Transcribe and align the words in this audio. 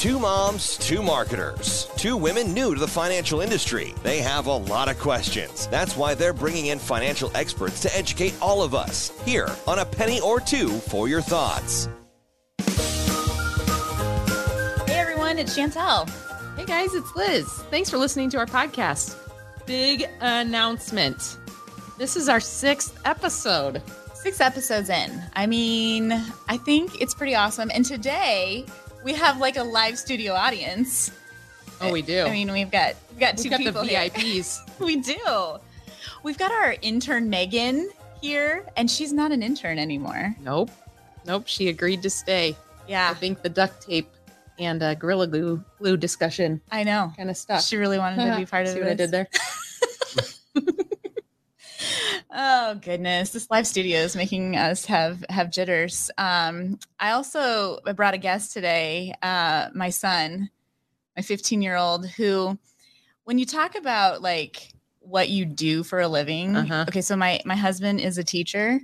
Two 0.00 0.18
moms, 0.18 0.78
two 0.78 1.02
marketers, 1.02 1.86
two 1.98 2.16
women 2.16 2.54
new 2.54 2.72
to 2.72 2.80
the 2.80 2.88
financial 2.88 3.42
industry. 3.42 3.92
They 4.02 4.20
have 4.20 4.46
a 4.46 4.56
lot 4.56 4.88
of 4.88 4.98
questions. 4.98 5.66
That's 5.66 5.94
why 5.94 6.14
they're 6.14 6.32
bringing 6.32 6.68
in 6.68 6.78
financial 6.78 7.30
experts 7.34 7.80
to 7.80 7.94
educate 7.94 8.34
all 8.40 8.62
of 8.62 8.74
us 8.74 9.12
here 9.26 9.50
on 9.66 9.78
A 9.78 9.84
Penny 9.84 10.18
or 10.18 10.40
Two 10.40 10.70
for 10.70 11.06
Your 11.06 11.20
Thoughts. 11.20 11.90
Hey 14.86 14.94
everyone, 14.94 15.38
it's 15.38 15.54
Chantel. 15.54 16.08
Hey 16.56 16.64
guys, 16.64 16.94
it's 16.94 17.14
Liz. 17.14 17.46
Thanks 17.70 17.90
for 17.90 17.98
listening 17.98 18.30
to 18.30 18.38
our 18.38 18.46
podcast. 18.46 19.18
Big 19.66 20.06
announcement. 20.22 21.36
This 21.98 22.16
is 22.16 22.30
our 22.30 22.40
sixth 22.40 22.98
episode. 23.04 23.82
Six 24.14 24.40
episodes 24.40 24.88
in. 24.88 25.22
I 25.34 25.46
mean, 25.46 26.12
I 26.48 26.56
think 26.56 27.02
it's 27.02 27.14
pretty 27.14 27.34
awesome. 27.34 27.70
And 27.74 27.84
today 27.84 28.64
we 29.04 29.14
have 29.14 29.38
like 29.38 29.56
a 29.56 29.62
live 29.62 29.98
studio 29.98 30.32
audience. 30.34 31.10
Oh, 31.80 31.90
we 31.92 32.02
do. 32.02 32.22
I 32.24 32.30
mean, 32.30 32.52
we've 32.52 32.70
got 32.70 32.94
we've 33.10 33.18
got 33.20 33.36
We've 33.36 33.44
two 33.44 33.50
got 33.50 33.58
people 33.58 33.82
the. 33.82 33.88
VIPs. 33.94 34.58
we 34.78 34.96
do. 34.96 35.16
We've 36.22 36.36
got 36.38 36.52
our 36.52 36.76
intern 36.82 37.30
Megan 37.30 37.90
here, 38.20 38.66
and 38.76 38.90
she's 38.90 39.12
not 39.12 39.32
an 39.32 39.42
intern 39.42 39.78
anymore. 39.78 40.34
nope. 40.42 40.70
Nope. 41.26 41.44
She 41.46 41.68
agreed 41.68 42.02
to 42.02 42.10
stay. 42.10 42.56
Yeah, 42.88 43.10
I 43.10 43.14
think 43.14 43.42
the 43.42 43.48
duct 43.50 43.82
tape 43.86 44.08
and 44.58 44.82
uh, 44.82 44.94
Gorilla 44.94 45.26
Glue, 45.26 45.62
glue 45.78 45.96
discussion 45.96 46.60
I 46.70 46.82
know. 46.82 47.12
kind 47.16 47.30
of 47.30 47.36
stuff. 47.36 47.62
She 47.64 47.76
really 47.76 47.98
wanted 47.98 48.24
to 48.30 48.36
be 48.36 48.46
part 48.50 48.64
of 48.66 48.70
See 48.72 48.78
this. 48.80 48.84
what 48.84 48.90
I 48.92 48.94
did 48.94 49.10
there? 49.10 49.28
Oh 52.32 52.76
goodness, 52.76 53.30
this 53.30 53.50
live 53.50 53.66
studio 53.66 53.98
is 54.00 54.14
making 54.14 54.56
us 54.56 54.84
have 54.86 55.24
have 55.30 55.50
jitters. 55.50 56.10
Um, 56.16 56.78
I 57.00 57.10
also 57.10 57.80
brought 57.96 58.14
a 58.14 58.18
guest 58.18 58.52
today, 58.52 59.14
uh, 59.22 59.68
my 59.74 59.90
son, 59.90 60.48
my 61.16 61.22
15 61.22 61.62
year 61.62 61.76
old, 61.76 62.06
who, 62.08 62.58
when 63.24 63.38
you 63.38 63.46
talk 63.46 63.76
about 63.76 64.22
like 64.22 64.72
what 65.00 65.30
you 65.30 65.46
do 65.46 65.82
for 65.84 66.00
a 66.00 66.08
living, 66.08 66.56
Uh-huh. 66.56 66.86
okay, 66.88 67.02
so 67.02 67.16
my 67.16 67.40
my 67.46 67.56
husband 67.56 68.00
is 68.00 68.18
a 68.18 68.24
teacher, 68.24 68.80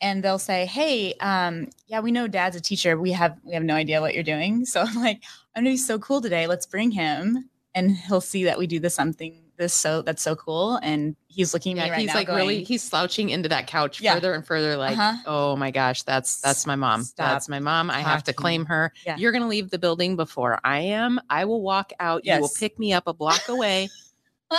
and 0.00 0.22
they'll 0.24 0.38
say, 0.38 0.66
"Hey, 0.66 1.14
um, 1.20 1.68
yeah, 1.88 2.00
we 2.00 2.12
know 2.12 2.28
Dad's 2.28 2.56
a 2.56 2.60
teacher. 2.62 2.98
We 2.98 3.12
have 3.12 3.38
we 3.44 3.54
have 3.54 3.64
no 3.64 3.74
idea 3.76 4.00
what 4.00 4.14
you're 4.14 4.24
doing." 4.24 4.64
So 4.66 4.82
I'm 4.82 4.96
like, 4.96 5.22
"I'm 5.56 5.64
gonna 5.64 5.72
be 5.74 5.78
so 5.78 5.98
cool 6.00 6.20
today. 6.22 6.46
Let's 6.46 6.66
bring 6.66 6.92
him." 6.92 7.50
And 7.74 7.92
he'll 7.92 8.20
see 8.22 8.44
that 8.44 8.58
we 8.58 8.66
do 8.68 8.80
the 8.80 8.90
something 8.90 9.34
this 9.58 9.74
so 9.74 10.00
that's 10.02 10.22
so 10.22 10.34
cool, 10.36 10.76
and 10.82 11.14
he's 11.26 11.52
looking 11.52 11.78
at 11.78 11.84
me 11.86 11.90
right 11.90 12.00
he's 12.00 12.08
now. 12.08 12.14
like 12.14 12.26
going, 12.28 12.38
really 12.38 12.64
he's 12.64 12.82
slouching 12.82 13.28
into 13.30 13.48
that 13.50 13.66
couch 13.66 14.00
Yeah. 14.00 14.14
further 14.14 14.32
and 14.34 14.46
further 14.46 14.76
like 14.76 14.96
Uh-huh. 14.96 15.16
oh 15.26 15.56
my 15.56 15.70
gosh 15.70 16.02
that's 16.04 16.40
that's 16.40 16.66
my 16.66 16.74
mom 16.76 17.02
Stop 17.04 17.26
that's 17.28 17.48
my 17.48 17.58
mom 17.60 17.90
i 17.90 18.00
have 18.00 18.24
to 18.24 18.32
claim 18.32 18.64
her 18.64 18.92
Yeah. 19.06 19.16
you're 19.18 19.30
going 19.32 19.42
to 19.42 19.48
leave 19.48 19.70
the 19.70 19.78
building 19.78 20.16
before 20.16 20.58
i 20.64 20.78
am 20.80 21.20
i 21.30 21.44
will 21.44 21.60
walk 21.62 21.92
out 22.00 22.24
you 22.24 22.40
will 22.40 22.50
pick 22.58 22.78
me 22.78 22.92
up 22.92 23.06
a 23.06 23.12
block 23.12 23.48
away 23.48 23.88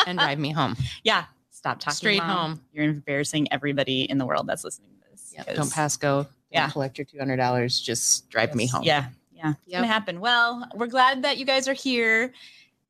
and 0.08 0.20
drive 0.20 0.38
me 0.40 0.52
home 0.52 0.76
Yeah. 1.04 1.26
Stop 1.52 1.80
talking. 1.82 1.96
Straight 1.96 2.20
Mom. 2.20 2.30
home. 2.52 2.62
You're 2.72 2.86
embarrassing 2.86 3.52
everybody 3.52 4.04
in 4.04 4.18
the 4.18 4.26
world 4.26 4.48
that's 4.48 4.64
listening 4.64 4.92
to 5.04 5.10
this. 5.12 5.34
Yep, 5.36 5.56
don't 5.56 5.72
pass 5.74 5.98
go 5.98 6.28
Yeah. 6.52 6.66
yeah 6.68 6.70
collect 6.70 6.98
your 6.98 7.06
$200 7.06 7.84
just 7.84 8.30
drive 8.30 8.56
me 8.56 8.66
home 8.68 8.84
Yeah. 8.84 9.08
Yeah. 9.34 9.50
It's 9.52 9.68
Yep. 9.68 9.78
gonna 9.82 9.88
happen. 9.92 10.20
Well, 10.22 10.66
we're 10.76 10.88
glad 10.88 11.24
that 11.24 11.38
you 11.38 11.46
guys 11.46 11.68
are 11.68 11.74
here. 11.74 12.32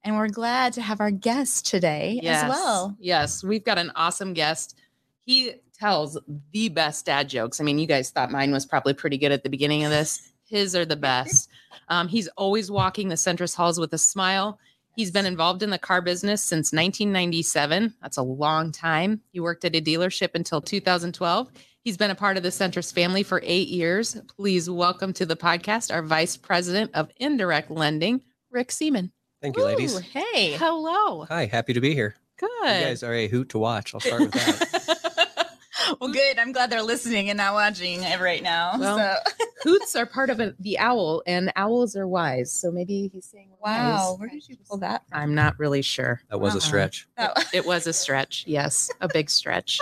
And 0.04 0.16
we're 0.16 0.30
glad 0.30 0.74
to 0.74 0.82
have 0.82 1.02
our 1.02 1.12
guest 1.12 1.66
today 1.66 2.20
yes 2.24 2.44
as 2.44 2.50
well. 2.50 2.96
yes 3.00 3.44
we've 3.44 3.64
got 3.64 3.78
an 3.78 3.92
awesome 3.96 4.34
guest 4.34 4.76
he 5.20 5.54
tells 5.78 6.18
the 6.52 6.70
best 6.70 7.06
dad 7.06 7.30
jokes 7.30 7.60
i 7.60 7.64
mean 7.64 7.78
you 7.80 7.88
guys 7.88 8.10
thought 8.10 8.32
mine 8.32 8.52
was 8.52 8.66
probably 8.66 8.94
pretty 8.94 9.18
good 9.18 9.32
at 9.32 9.44
the 9.44 9.50
beginning 9.50 9.84
of 9.84 9.92
this 9.92 10.32
his 10.46 10.76
are 10.76 10.86
the 10.86 10.96
best 11.12 11.50
um, 11.90 12.08
he's 12.08 12.28
always 12.30 12.72
walking 12.72 13.10
the 13.10 13.16
Centris 13.16 13.56
halls 13.56 13.80
with 13.80 13.94
a 13.94 13.98
smile 13.98 14.60
He's 15.00 15.12
been 15.12 15.26
involved 15.26 15.64
in 15.64 15.70
the 15.70 15.80
car 15.80 16.02
business 16.02 16.42
since 16.42 16.74
1997. 16.74 17.96
That's 18.02 18.18
a 18.18 18.22
long 18.22 18.74
time. 18.74 19.22
He 19.32 19.40
worked 19.40 19.64
at 19.64 19.74
a 19.74 19.82
dealership 19.82 20.32
until 20.34 20.60
2012. 20.60 21.50
He's 21.86 21.96
been 21.96 22.12
a 22.12 22.16
part 22.16 22.36
of 22.36 22.44
the 22.44 22.50
Centris 22.50 22.94
family 22.94 23.24
for 23.24 23.42
eight 23.46 23.70
years. 23.70 24.20
Please 24.36 24.70
welcome 24.70 25.14
to 25.14 25.26
the 25.26 25.38
podcast 25.38 25.94
our 25.94 26.04
Vice 26.04 26.36
President 26.36 26.92
of 26.96 27.10
Indirect 27.16 27.72
Lending, 27.72 28.24
Rick 28.52 28.70
Seamann. 28.70 29.12
Thank 29.42 29.56
you, 29.58 29.64
ladies. 29.64 29.98
Hey. 30.00 30.54
Hello. 30.54 31.26
Hi, 31.26 31.46
happy 31.46 31.74
to 31.74 31.80
be 31.82 31.94
here. 31.94 32.16
Good. 32.38 32.50
You 32.52 32.86
guys 32.86 33.04
are 33.04 33.14
a 33.14 33.28
hoot 33.28 33.50
to 33.50 33.60
watch. 33.60 33.94
I'll 33.94 34.00
start 34.02 34.22
with 34.22 34.32
that. 34.32 35.50
well, 36.02 36.12
good. 36.12 36.38
I'm 36.38 36.52
glad 36.52 36.70
they're 36.70 36.82
listening 36.84 37.30
and 37.30 37.38
not 37.38 37.54
watching 37.54 38.04
it 38.04 38.20
right 38.20 38.44
now. 38.44 38.78
Well, 38.78 38.98
so. 38.98 39.46
Hoots 39.64 39.94
are 39.98 40.06
part 40.06 40.30
of 40.30 40.40
a, 40.40 40.56
the 40.60 40.80
owl, 40.80 41.22
and 41.28 41.52
owls 41.58 41.98
are 41.98 42.08
wise. 42.08 42.50
So 42.50 42.72
maybe 42.72 43.10
he's 43.14 43.26
saying, 43.26 43.50
Wow. 43.62 44.12
wise. 44.12 44.20
Where 44.20 44.30
did 44.30 44.48
you 44.48 44.56
pull 44.66 44.78
that 44.78 45.04
from? 45.10 45.20
I'm 45.20 45.36
not 45.36 45.60
really 45.60 45.82
sure. 45.82 46.22
That 46.30 46.40
was 46.40 46.54
Uh-uh. 46.54 46.58
a 46.60 46.62
stretch. 46.62 47.08
Oh. 47.18 47.30
It 47.54 47.66
was 47.66 47.86
a 47.86 47.92
stretch. 47.92 48.46
Yes, 48.48 48.90
a 49.02 49.10
big 49.10 49.30
stretch. 49.30 49.82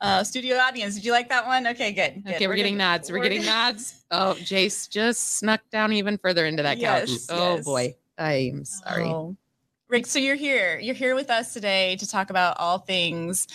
Uh, 0.00 0.22
studio 0.22 0.56
audience, 0.56 0.94
did 0.94 1.04
you 1.04 1.12
like 1.12 1.28
that 1.30 1.46
one? 1.46 1.66
Okay, 1.66 1.92
good. 1.92 2.24
good. 2.24 2.34
Okay, 2.34 2.46
we're, 2.46 2.56
getting 2.56 2.74
gonna- 2.78 2.92
nods. 2.98 3.10
We're, 3.10 3.22
getting 3.22 3.42
gonna- 3.42 3.72
nods. 3.72 4.04
Oh, 4.10 4.36
Jace 4.38 4.88
just 4.88 5.38
snuck 5.38 5.60
down 5.70 5.92
even 5.92 6.18
further 6.18 6.46
into 6.46 6.62
that 6.62 6.78
couch. 6.78 7.08
Yes, 7.08 7.26
Oh 7.30 7.56
yes. 7.56 7.64
boy, 7.64 7.94
I'm 8.16 8.64
sorry. 8.64 9.04
Oh. 9.04 9.36
Rick, 9.88 10.06
so 10.06 10.18
you're 10.18 10.36
here. 10.36 10.78
You're 10.78 10.94
here 10.94 11.14
with 11.14 11.30
us 11.30 11.52
today 11.52 11.96
to 11.96 12.08
talk 12.08 12.30
about 12.30 12.56
all 12.60 12.78
things 12.78 13.48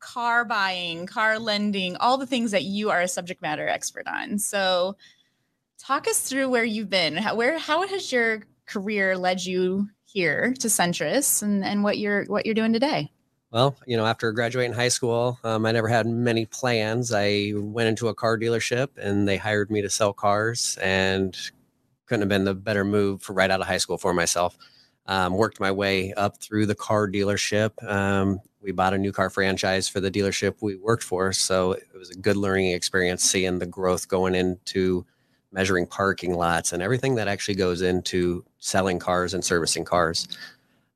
car 0.00 0.44
buying, 0.44 1.06
car 1.06 1.38
lending, 1.38 1.96
all 1.96 2.18
the 2.18 2.26
things 2.26 2.50
that 2.50 2.64
you 2.64 2.90
are 2.90 3.00
a 3.00 3.08
subject 3.08 3.40
matter 3.40 3.66
expert 3.66 4.06
on. 4.06 4.38
So, 4.38 4.96
talk 5.78 6.06
us 6.06 6.20
through 6.28 6.50
where 6.50 6.64
you've 6.64 6.90
been. 6.90 7.16
How, 7.16 7.34
where 7.34 7.58
how 7.58 7.86
has 7.86 8.12
your 8.12 8.42
career 8.66 9.16
led 9.16 9.42
you 9.44 9.88
here 10.04 10.54
to 10.58 10.68
Centris 10.68 11.42
and 11.42 11.64
and 11.64 11.82
what 11.82 11.96
you're 11.96 12.24
what 12.26 12.44
you're 12.44 12.54
doing 12.54 12.74
today? 12.74 13.10
Well, 13.54 13.76
you 13.86 13.96
know, 13.96 14.04
after 14.04 14.32
graduating 14.32 14.72
high 14.72 14.88
school, 14.88 15.38
um, 15.44 15.64
I 15.64 15.70
never 15.70 15.86
had 15.86 16.08
many 16.08 16.44
plans. 16.44 17.12
I 17.14 17.52
went 17.54 17.88
into 17.88 18.08
a 18.08 18.14
car 18.14 18.36
dealership 18.36 18.88
and 18.96 19.28
they 19.28 19.36
hired 19.36 19.70
me 19.70 19.80
to 19.80 19.88
sell 19.88 20.12
cars, 20.12 20.76
and 20.82 21.38
couldn't 22.06 22.22
have 22.22 22.28
been 22.28 22.42
the 22.42 22.54
better 22.54 22.84
move 22.84 23.22
for 23.22 23.32
right 23.32 23.52
out 23.52 23.60
of 23.60 23.68
high 23.68 23.76
school 23.76 23.96
for 23.96 24.12
myself. 24.12 24.58
Um, 25.06 25.34
worked 25.36 25.60
my 25.60 25.70
way 25.70 26.12
up 26.14 26.42
through 26.42 26.66
the 26.66 26.74
car 26.74 27.08
dealership. 27.08 27.80
Um, 27.88 28.40
we 28.60 28.72
bought 28.72 28.92
a 28.92 28.98
new 28.98 29.12
car 29.12 29.30
franchise 29.30 29.88
for 29.88 30.00
the 30.00 30.10
dealership 30.10 30.56
we 30.60 30.74
worked 30.74 31.04
for, 31.04 31.32
so 31.32 31.72
it 31.72 31.86
was 31.96 32.10
a 32.10 32.18
good 32.18 32.36
learning 32.36 32.72
experience 32.72 33.22
seeing 33.22 33.60
the 33.60 33.66
growth 33.66 34.08
going 34.08 34.34
into 34.34 35.06
measuring 35.52 35.86
parking 35.86 36.34
lots 36.34 36.72
and 36.72 36.82
everything 36.82 37.14
that 37.14 37.28
actually 37.28 37.54
goes 37.54 37.82
into 37.82 38.44
selling 38.58 38.98
cars 38.98 39.32
and 39.32 39.44
servicing 39.44 39.84
cars. 39.84 40.26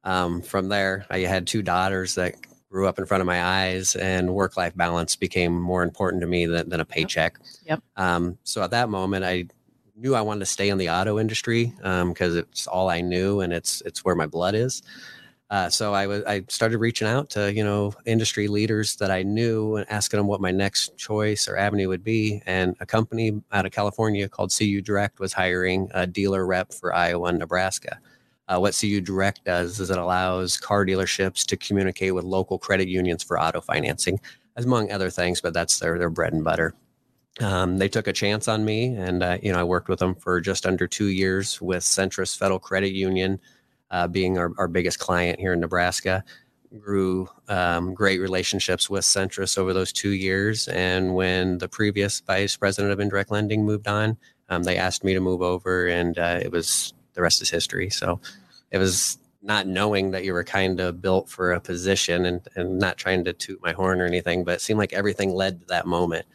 Um, 0.02 0.42
from 0.42 0.68
there, 0.68 1.06
I 1.10 1.20
had 1.20 1.46
two 1.46 1.62
daughters 1.62 2.16
that 2.16 2.34
grew 2.70 2.86
up 2.86 2.98
in 2.98 3.06
front 3.06 3.20
of 3.20 3.26
my 3.26 3.42
eyes, 3.42 3.96
and 3.96 4.34
work 4.34 4.56
life 4.56 4.76
balance 4.76 5.16
became 5.16 5.58
more 5.58 5.82
important 5.82 6.20
to 6.20 6.26
me 6.26 6.46
than, 6.46 6.68
than 6.68 6.80
a 6.80 6.84
paycheck. 6.84 7.38
Yep. 7.66 7.82
Um, 7.96 8.38
so 8.44 8.62
at 8.62 8.70
that 8.72 8.88
moment, 8.88 9.24
I 9.24 9.46
knew 9.96 10.14
I 10.14 10.20
wanted 10.20 10.40
to 10.40 10.46
stay 10.46 10.68
in 10.68 10.78
the 10.78 10.90
auto 10.90 11.18
industry 11.18 11.72
because 11.76 12.36
it's 12.36 12.66
all 12.66 12.88
I 12.88 13.00
knew 13.00 13.40
and 13.40 13.52
it's 13.52 13.82
it's 13.84 14.04
where 14.04 14.14
my 14.14 14.26
blood 14.26 14.54
is. 14.54 14.82
Uh, 15.50 15.70
so 15.70 15.94
I 15.94 16.06
was 16.06 16.22
I 16.24 16.44
started 16.48 16.78
reaching 16.78 17.08
out 17.08 17.30
to 17.30 17.52
you 17.52 17.64
know 17.64 17.94
industry 18.04 18.48
leaders 18.48 18.96
that 18.96 19.10
I 19.10 19.22
knew 19.22 19.76
and 19.76 19.90
asking 19.90 20.18
them 20.18 20.26
what 20.26 20.42
my 20.42 20.50
next 20.50 20.96
choice 20.98 21.48
or 21.48 21.56
avenue 21.56 21.88
would 21.88 22.04
be. 22.04 22.42
And 22.46 22.76
a 22.80 22.86
company 22.86 23.40
out 23.50 23.64
of 23.64 23.72
California 23.72 24.28
called 24.28 24.54
CU 24.56 24.82
Direct 24.82 25.20
was 25.20 25.32
hiring 25.32 25.88
a 25.94 26.06
dealer 26.06 26.46
rep 26.46 26.72
for 26.72 26.94
Iowa 26.94 27.28
and 27.28 27.38
Nebraska. 27.38 27.98
Uh, 28.48 28.58
what 28.58 28.74
CU 28.78 29.00
Direct 29.00 29.44
does 29.44 29.78
is 29.78 29.90
it 29.90 29.98
allows 29.98 30.56
car 30.56 30.86
dealerships 30.86 31.44
to 31.46 31.56
communicate 31.56 32.14
with 32.14 32.24
local 32.24 32.58
credit 32.58 32.88
unions 32.88 33.22
for 33.22 33.38
auto 33.38 33.60
financing, 33.60 34.18
among 34.56 34.90
other 34.90 35.10
things, 35.10 35.40
but 35.40 35.52
that's 35.52 35.78
their 35.78 35.98
their 35.98 36.10
bread 36.10 36.32
and 36.32 36.44
butter. 36.44 36.74
Um, 37.40 37.78
they 37.78 37.88
took 37.88 38.08
a 38.08 38.12
chance 38.12 38.48
on 38.48 38.64
me, 38.64 38.96
and 38.96 39.22
uh, 39.22 39.38
you 39.42 39.52
know 39.52 39.60
I 39.60 39.64
worked 39.64 39.88
with 39.88 39.98
them 39.98 40.14
for 40.14 40.40
just 40.40 40.66
under 40.66 40.86
two 40.86 41.08
years 41.08 41.60
with 41.60 41.82
Centris 41.82 42.36
Federal 42.36 42.58
Credit 42.58 42.92
Union, 42.92 43.38
uh, 43.90 44.08
being 44.08 44.38
our, 44.38 44.52
our 44.58 44.68
biggest 44.68 44.98
client 44.98 45.38
here 45.38 45.52
in 45.52 45.60
Nebraska. 45.60 46.24
Grew 46.78 47.30
um, 47.48 47.94
great 47.94 48.20
relationships 48.20 48.90
with 48.90 49.04
Centris 49.04 49.56
over 49.56 49.72
those 49.72 49.92
two 49.92 50.10
years, 50.10 50.68
and 50.68 51.14
when 51.14 51.58
the 51.58 51.68
previous 51.68 52.20
vice 52.20 52.56
president 52.56 52.92
of 52.92 53.00
indirect 53.00 53.30
lending 53.30 53.64
moved 53.64 53.88
on, 53.88 54.18
um, 54.48 54.64
they 54.64 54.76
asked 54.76 55.04
me 55.04 55.14
to 55.14 55.20
move 55.20 55.42
over, 55.42 55.86
and 55.86 56.18
uh, 56.18 56.40
it 56.42 56.50
was 56.50 56.92
the 57.18 57.22
rest 57.22 57.42
is 57.42 57.50
history. 57.50 57.90
So 57.90 58.20
it 58.70 58.78
was 58.78 59.18
not 59.42 59.66
knowing 59.66 60.12
that 60.12 60.24
you 60.24 60.32
were 60.32 60.44
kind 60.44 60.78
of 60.78 61.02
built 61.02 61.28
for 61.28 61.50
a 61.50 61.60
position 61.60 62.24
and, 62.24 62.40
and 62.54 62.78
not 62.78 62.96
trying 62.96 63.24
to 63.24 63.32
toot 63.32 63.60
my 63.60 63.72
horn 63.72 64.00
or 64.00 64.06
anything, 64.06 64.44
but 64.44 64.54
it 64.54 64.60
seemed 64.60 64.78
like 64.78 64.92
everything 64.92 65.34
led 65.34 65.60
to 65.60 65.66
that 65.66 65.84
moment 65.84 66.26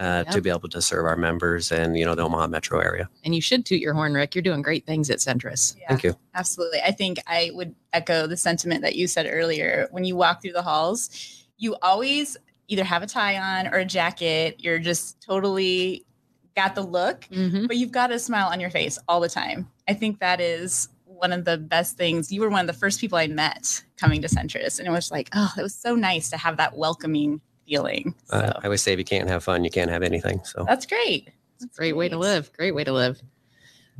uh, 0.00 0.24
to 0.24 0.40
be 0.40 0.50
able 0.50 0.68
to 0.68 0.82
serve 0.82 1.06
our 1.06 1.16
members 1.16 1.70
and, 1.70 1.96
you 1.96 2.04
know, 2.04 2.16
the 2.16 2.22
Omaha 2.22 2.48
metro 2.48 2.80
area. 2.80 3.08
And 3.24 3.36
you 3.36 3.40
should 3.40 3.64
toot 3.64 3.80
your 3.80 3.94
horn, 3.94 4.14
Rick. 4.14 4.34
You're 4.34 4.42
doing 4.42 4.62
great 4.62 4.84
things 4.84 5.10
at 5.10 5.18
Centris. 5.18 5.76
Yeah. 5.78 5.88
Thank 5.88 6.02
you. 6.02 6.16
Absolutely. 6.34 6.80
I 6.80 6.90
think 6.90 7.18
I 7.28 7.52
would 7.54 7.72
echo 7.92 8.26
the 8.26 8.36
sentiment 8.36 8.82
that 8.82 8.96
you 8.96 9.06
said 9.06 9.28
earlier. 9.30 9.86
When 9.92 10.02
you 10.02 10.16
walk 10.16 10.42
through 10.42 10.54
the 10.54 10.62
halls, 10.62 11.46
you 11.56 11.76
always 11.82 12.36
either 12.66 12.82
have 12.82 13.04
a 13.04 13.06
tie 13.06 13.38
on 13.38 13.72
or 13.72 13.78
a 13.78 13.84
jacket. 13.84 14.56
You're 14.58 14.80
just 14.80 15.20
totally 15.20 16.04
got 16.54 16.74
the 16.74 16.82
look, 16.82 17.22
Mhm. 17.30 17.66
but 17.68 17.76
you've 17.76 17.92
got 17.92 18.10
a 18.12 18.18
smile 18.18 18.48
on 18.48 18.60
your 18.60 18.70
face 18.70 18.98
all 19.08 19.20
the 19.20 19.28
time. 19.28 19.68
I 19.88 19.94
think 19.94 20.20
that 20.20 20.40
is 20.40 20.88
one 21.04 21.32
of 21.32 21.44
the 21.44 21.56
best 21.58 21.96
things. 21.96 22.32
You 22.32 22.40
were 22.40 22.50
one 22.50 22.60
of 22.60 22.66
the 22.66 22.78
first 22.78 23.00
people 23.00 23.16
I 23.18 23.26
met 23.26 23.82
coming 23.96 24.20
to 24.22 24.28
Centris, 24.28 24.78
and 24.78 24.88
it 24.88 24.90
was 24.90 25.10
like, 25.10 25.28
oh, 25.34 25.52
it 25.56 25.62
was 25.62 25.74
so 25.74 25.94
nice 25.94 26.30
to 26.30 26.36
have 26.36 26.56
that 26.56 26.76
welcoming 26.76 27.40
feeling. 27.66 28.14
So 28.24 28.36
Uh, 28.38 28.52
I 28.62 28.64
always 28.64 28.82
say 28.82 28.92
if 28.92 28.98
you 28.98 29.04
can't 29.04 29.28
have 29.28 29.44
fun, 29.44 29.62
you 29.64 29.70
can't 29.70 29.90
have 29.90 30.02
anything. 30.02 30.40
So 30.44 30.64
that's 30.66 30.84
great. 30.86 31.30
That's 31.60 31.76
Great 31.76 31.96
way 31.96 32.08
to 32.08 32.18
live. 32.18 32.52
Great 32.54 32.74
way 32.74 32.82
to 32.84 32.92
live. 32.92 33.22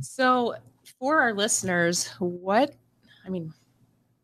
So, 0.01 0.55
for 0.99 1.21
our 1.21 1.33
listeners, 1.33 2.07
what 2.19 2.75
I 3.25 3.29
mean, 3.29 3.53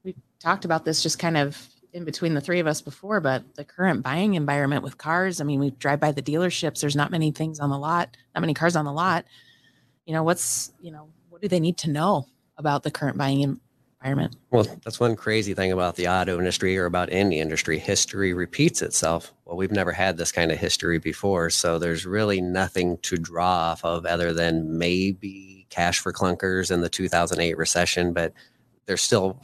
we 0.04 0.14
talked 0.40 0.66
about 0.66 0.84
this 0.84 1.02
just 1.02 1.20
kind 1.20 1.38
of 1.38 1.70
in 1.94 2.06
between 2.06 2.34
the 2.34 2.42
three 2.42 2.60
of 2.60 2.68
us 2.68 2.82
before, 2.82 3.20
but 3.20 3.56
the 3.56 3.64
current 3.64 4.04
buying 4.04 4.36
environment 4.36 4.84
with 4.84 4.98
cars. 4.98 5.42
I 5.42 5.44
mean, 5.44 5.60
we 5.60 5.72
drive 5.72 6.00
by 6.00 6.12
the 6.12 6.22
dealerships. 6.22 6.82
There's 6.82 6.96
not 6.96 7.12
many 7.12 7.32
things 7.32 7.60
on 7.60 7.70
the 7.70 7.78
lot, 7.78 8.16
not 8.36 8.42
many 8.42 8.54
cars 8.54 8.76
on 8.76 8.86
the 8.86 8.92
lot. 8.92 9.26
You 10.06 10.14
know, 10.14 10.24
what's 10.24 10.72
you 10.82 10.92
know, 10.92 11.10
what 11.30 11.42
do 11.42 11.48
they 11.48 11.60
need 11.60 11.78
to 11.80 11.90
know 11.90 12.28
about 12.58 12.84
the 12.84 12.92
current 12.92 13.18
buying 13.18 13.60
environment? 14.02 14.36
Well, 14.52 14.66
that's 14.84 15.00
one 15.00 15.16
crazy 15.16 15.54
thing 15.54 15.72
about 15.72 15.96
the 15.96 16.08
auto 16.08 16.38
industry 16.38 16.78
or 16.78 16.86
about 16.86 17.10
any 17.12 17.40
industry. 17.40 17.80
History 17.80 18.34
repeats 18.34 18.82
itself. 18.82 19.34
Well, 19.46 19.58
we've 19.58 19.72
never 19.72 19.92
had 19.92 20.18
this 20.18 20.32
kind 20.32 20.52
of 20.52 20.58
history 20.58 21.00
before. 21.00 21.50
So 21.50 21.80
there's 21.80 22.06
really 22.06 22.42
nothing 22.42 22.98
to 23.00 23.18
draw 23.18 23.72
off 23.72 23.84
of 23.84 24.06
other 24.06 24.34
than 24.34 24.78
maybe 24.78 25.68
cash 25.70 26.00
for 26.00 26.14
clunkers 26.14 26.72
in 26.72 26.82
the 26.82 26.90
2008 26.90 27.58
recession, 27.58 28.14
but 28.14 28.34
there's 28.86 29.02
still 29.02 29.40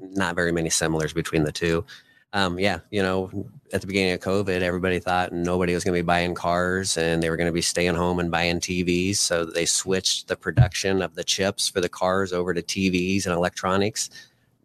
not 0.00 0.36
very 0.36 0.52
many 0.52 0.70
similars 0.70 1.12
between 1.12 1.44
the 1.44 1.52
two. 1.52 1.84
Um, 2.32 2.60
yeah, 2.60 2.78
you 2.90 3.02
know, 3.02 3.30
at 3.72 3.80
the 3.80 3.88
beginning 3.88 4.12
of 4.12 4.20
COVID, 4.20 4.60
everybody 4.60 5.00
thought 5.00 5.32
nobody 5.32 5.74
was 5.74 5.82
going 5.82 5.96
to 5.96 6.02
be 6.02 6.06
buying 6.06 6.34
cars 6.34 6.96
and 6.96 7.20
they 7.20 7.28
were 7.28 7.36
going 7.36 7.48
to 7.48 7.52
be 7.52 7.60
staying 7.60 7.96
home 7.96 8.20
and 8.20 8.30
buying 8.30 8.60
TVs. 8.60 9.16
So 9.16 9.44
they 9.44 9.66
switched 9.66 10.28
the 10.28 10.36
production 10.36 11.02
of 11.02 11.16
the 11.16 11.24
chips 11.24 11.68
for 11.68 11.80
the 11.80 11.88
cars 11.88 12.32
over 12.32 12.54
to 12.54 12.62
TVs 12.62 13.26
and 13.26 13.34
electronics, 13.34 14.10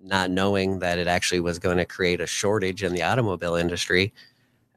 not 0.03 0.29
knowing 0.29 0.77
that 0.79 0.99
it 0.99 1.07
actually 1.07 1.39
was 1.39 1.57
going 1.57 1.77
to 1.77 1.85
create 1.85 2.21
a 2.21 2.27
shortage 2.27 2.83
in 2.83 2.93
the 2.93 3.01
automobile 3.01 3.55
industry. 3.55 4.13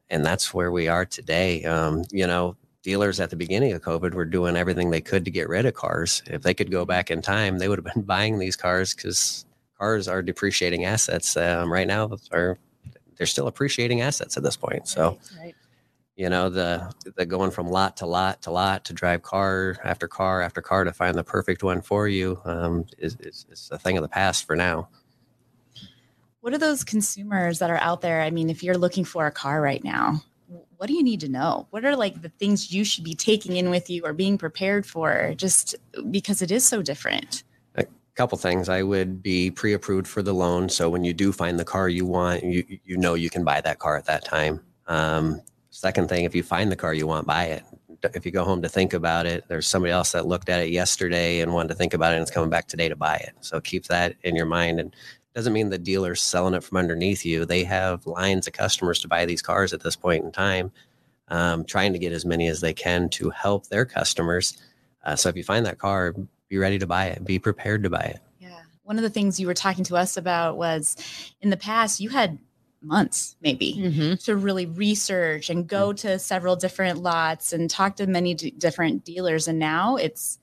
And 0.09 0.25
that's 0.25 0.51
where 0.51 0.71
we 0.71 0.87
are 0.87 1.05
today. 1.05 1.63
Um, 1.65 2.05
you 2.11 2.25
know, 2.25 2.55
dealers 2.81 3.19
at 3.19 3.29
the 3.29 3.35
beginning 3.35 3.73
of 3.73 3.83
COVID 3.83 4.15
were 4.15 4.25
doing 4.25 4.55
everything 4.55 4.89
they 4.89 5.01
could 5.01 5.25
to 5.25 5.31
get 5.31 5.47
rid 5.47 5.67
of 5.67 5.75
cars. 5.75 6.23
If 6.25 6.41
they 6.41 6.55
could 6.55 6.71
go 6.71 6.85
back 6.85 7.11
in 7.11 7.21
time, 7.21 7.59
they 7.59 7.67
would 7.67 7.77
have 7.77 7.93
been 7.93 8.03
buying 8.15 8.39
these 8.39 8.55
cars 8.55 8.95
because 8.95 9.45
cars 9.79 10.07
are 10.07 10.21
depreciating 10.21 10.85
assets. 10.85 11.35
Um, 11.37 11.71
right 11.71 11.87
now, 11.87 12.09
are 12.31 12.57
they're 13.17 13.27
still 13.27 13.47
appreciating 13.47 14.01
assets 14.01 14.37
at 14.37 14.43
this 14.43 14.55
point. 14.55 14.87
So 14.87 15.17
right. 15.39 15.55
you 16.15 16.29
know 16.29 16.49
the 16.49 16.91
the 17.15 17.25
going 17.25 17.51
from 17.51 17.67
lot 17.67 17.97
to 17.97 18.05
lot 18.05 18.41
to 18.43 18.51
lot 18.51 18.85
to 18.85 18.93
drive 18.93 19.21
car 19.21 19.77
after 19.83 20.07
car 20.07 20.41
after 20.41 20.61
car 20.61 20.83
to 20.83 20.93
find 20.93 21.15
the 21.15 21.23
perfect 21.23 21.63
one 21.63 21.81
for 21.81 22.07
you 22.07 22.41
um, 22.45 22.85
is, 22.97 23.17
is, 23.19 23.45
is 23.51 23.69
a 23.71 23.77
thing 23.77 23.97
of 23.97 24.01
the 24.01 24.09
past 24.09 24.45
for 24.45 24.55
now. 24.55 24.89
What 26.41 26.53
are 26.53 26.57
those 26.57 26.85
consumers 26.85 27.59
that 27.59 27.69
are 27.69 27.77
out 27.77 27.99
there? 28.01 28.21
I 28.21 28.29
mean, 28.29 28.49
if 28.49 28.63
you're 28.63 28.77
looking 28.77 29.03
for 29.03 29.27
a 29.27 29.31
car 29.31 29.61
right 29.61 29.83
now, 29.83 30.23
what 30.77 30.87
do 30.87 30.93
you 30.93 31.03
need 31.03 31.19
to 31.19 31.27
know? 31.27 31.67
What 31.71 31.83
are 31.83 31.97
like 31.97 32.21
the 32.21 32.29
things 32.29 32.71
you 32.71 32.85
should 32.85 33.03
be 33.03 33.13
taking 33.13 33.57
in 33.57 33.69
with 33.69 33.89
you 33.89 34.05
or 34.05 34.13
being 34.13 34.37
prepared 34.37 34.85
for 34.85 35.33
just 35.35 35.75
because 36.09 36.41
it 36.41 36.49
is 36.49 36.65
so 36.65 36.81
different? 36.81 37.43
Couple 38.19 38.37
things. 38.37 38.67
I 38.67 38.83
would 38.83 39.23
be 39.23 39.49
pre-approved 39.49 40.05
for 40.05 40.21
the 40.21 40.33
loan 40.33 40.67
so 40.67 40.89
when 40.89 41.05
you 41.05 41.13
do 41.13 41.31
find 41.31 41.57
the 41.57 41.63
car 41.63 41.87
you 41.87 42.05
want 42.05 42.43
you 42.43 42.65
you 42.83 42.97
know 42.97 43.13
you 43.13 43.29
can 43.29 43.45
buy 43.45 43.61
that 43.61 43.79
car 43.79 43.95
at 43.95 44.07
that 44.07 44.25
time. 44.25 44.59
Um, 44.87 45.41
second 45.69 46.09
thing 46.09 46.25
if 46.25 46.35
you 46.35 46.43
find 46.43 46.69
the 46.69 46.75
car 46.75 46.93
you 46.93 47.07
want 47.07 47.25
buy 47.25 47.45
it. 47.45 47.63
If 48.13 48.25
you 48.25 48.33
go 48.33 48.43
home 48.43 48.61
to 48.63 48.67
think 48.67 48.93
about 48.93 49.25
it 49.25 49.45
there's 49.47 49.67
somebody 49.67 49.93
else 49.93 50.11
that 50.11 50.27
looked 50.27 50.49
at 50.49 50.59
it 50.59 50.69
yesterday 50.69 51.39
and 51.39 51.53
wanted 51.53 51.69
to 51.69 51.75
think 51.75 51.93
about 51.93 52.11
it 52.11 52.17
and 52.17 52.21
it's 52.21 52.29
coming 52.29 52.49
back 52.49 52.67
today 52.67 52.89
to 52.89 52.95
buy 52.97 53.15
it. 53.15 53.35
So 53.39 53.61
keep 53.61 53.85
that 53.85 54.15
in 54.21 54.35
your 54.35 54.45
mind 54.45 54.81
and 54.81 54.93
doesn't 55.33 55.53
mean 55.53 55.69
the 55.69 55.77
dealer's 55.77 56.21
selling 56.21 56.55
it 56.55 56.63
from 56.65 56.77
underneath 56.77 57.25
you. 57.25 57.45
They 57.45 57.63
have 57.63 58.05
lines 58.05 58.47
of 58.47 58.53
customers 58.53 58.99
to 58.99 59.07
buy 59.07 59.25
these 59.25 59.41
cars 59.41 59.71
at 59.71 59.81
this 59.81 59.95
point 59.95 60.25
in 60.25 60.33
time 60.33 60.73
um, 61.29 61.63
trying 61.63 61.93
to 61.93 61.99
get 61.99 62.11
as 62.11 62.25
many 62.25 62.47
as 62.49 62.59
they 62.59 62.73
can 62.73 63.07
to 63.11 63.29
help 63.29 63.67
their 63.67 63.85
customers. 63.85 64.57
Uh, 65.05 65.15
so 65.15 65.29
if 65.29 65.37
you 65.37 65.43
find 65.45 65.65
that 65.65 65.77
car 65.77 66.13
be 66.49 66.57
ready 66.57 66.79
to 66.79 66.87
buy 66.87 67.05
it 67.05 67.23
be 67.23 67.39
prepared 67.39 67.83
to 67.83 67.89
buy 67.89 68.01
it 68.01 68.19
Yeah. 68.39 68.59
One 68.83 68.97
of 68.97 69.03
the 69.03 69.09
things 69.09 69.39
you 69.39 69.47
were 69.47 69.53
talking 69.53 69.83
to 69.85 69.95
us 69.95 70.17
about 70.17 70.57
was 70.57 70.95
in 71.41 71.49
the 71.51 71.57
past, 71.57 71.99
you 71.99 72.09
had 72.09 72.39
months 72.81 73.35
maybe 73.41 73.75
Mm-hmm. 73.77 74.15
to 74.25 74.35
really 74.35 74.65
research 74.65 75.49
and 75.49 75.67
go 75.67 75.93
to 75.93 76.17
several 76.17 76.55
different 76.55 76.99
lots 77.03 77.53
and 77.53 77.69
talk 77.69 77.97
to 77.97 78.07
many 78.07 78.33
d- 78.33 78.51
different 78.51 79.03
dealers. 79.05 79.47
And 79.47 79.59
now 79.59 79.97
it's, 79.97 80.39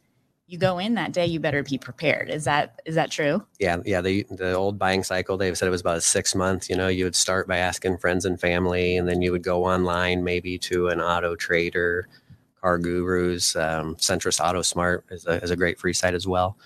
you 0.47 0.59
go 0.59 0.79
in 0.79 0.95
that 0.95 1.13
day, 1.13 1.27
you 1.27 1.41
better 1.41 1.63
be 1.65 1.77
prepared. 1.79 2.29
Is 2.31 2.45
that, 2.45 2.81
is 2.85 2.95
that 2.95 3.11
true? 3.11 3.45
yeah 3.59 3.79
yeah 3.85 4.01
the 4.03 4.25
the 4.31 4.53
old 4.53 4.79
buying 4.79 5.03
cycle 5.03 5.37
they 5.37 5.53
said 5.55 5.67
it 5.67 5.71
was 5.73 5.81
about 5.81 6.03
six 6.03 6.35
months 6.35 6.69
you 6.71 6.77
know 6.77 6.89
you 6.89 7.03
would 7.05 7.17
start 7.17 7.49
by 7.49 7.57
asking 7.57 7.97
friends 7.99 8.25
and 8.27 8.39
family 8.39 8.97
and 8.99 9.09
then 9.09 9.23
you 9.23 9.33
would 9.33 9.43
go 9.43 9.65
online 9.65 10.23
maybe 10.23 10.57
to 10.59 10.87
an 10.89 11.01
auto 11.01 11.35
trader 11.35 12.07
CarGurus 12.63 13.57
um, 13.61 13.97
centris 13.97 14.41
auto 14.41 14.63
smart 14.63 15.05
is 15.11 15.27
a, 15.27 15.43
is 15.43 15.51
a 15.51 15.57
great 15.57 15.79
free 15.79 15.93
site 15.93 16.15
as 16.15 16.27
well 16.27 16.57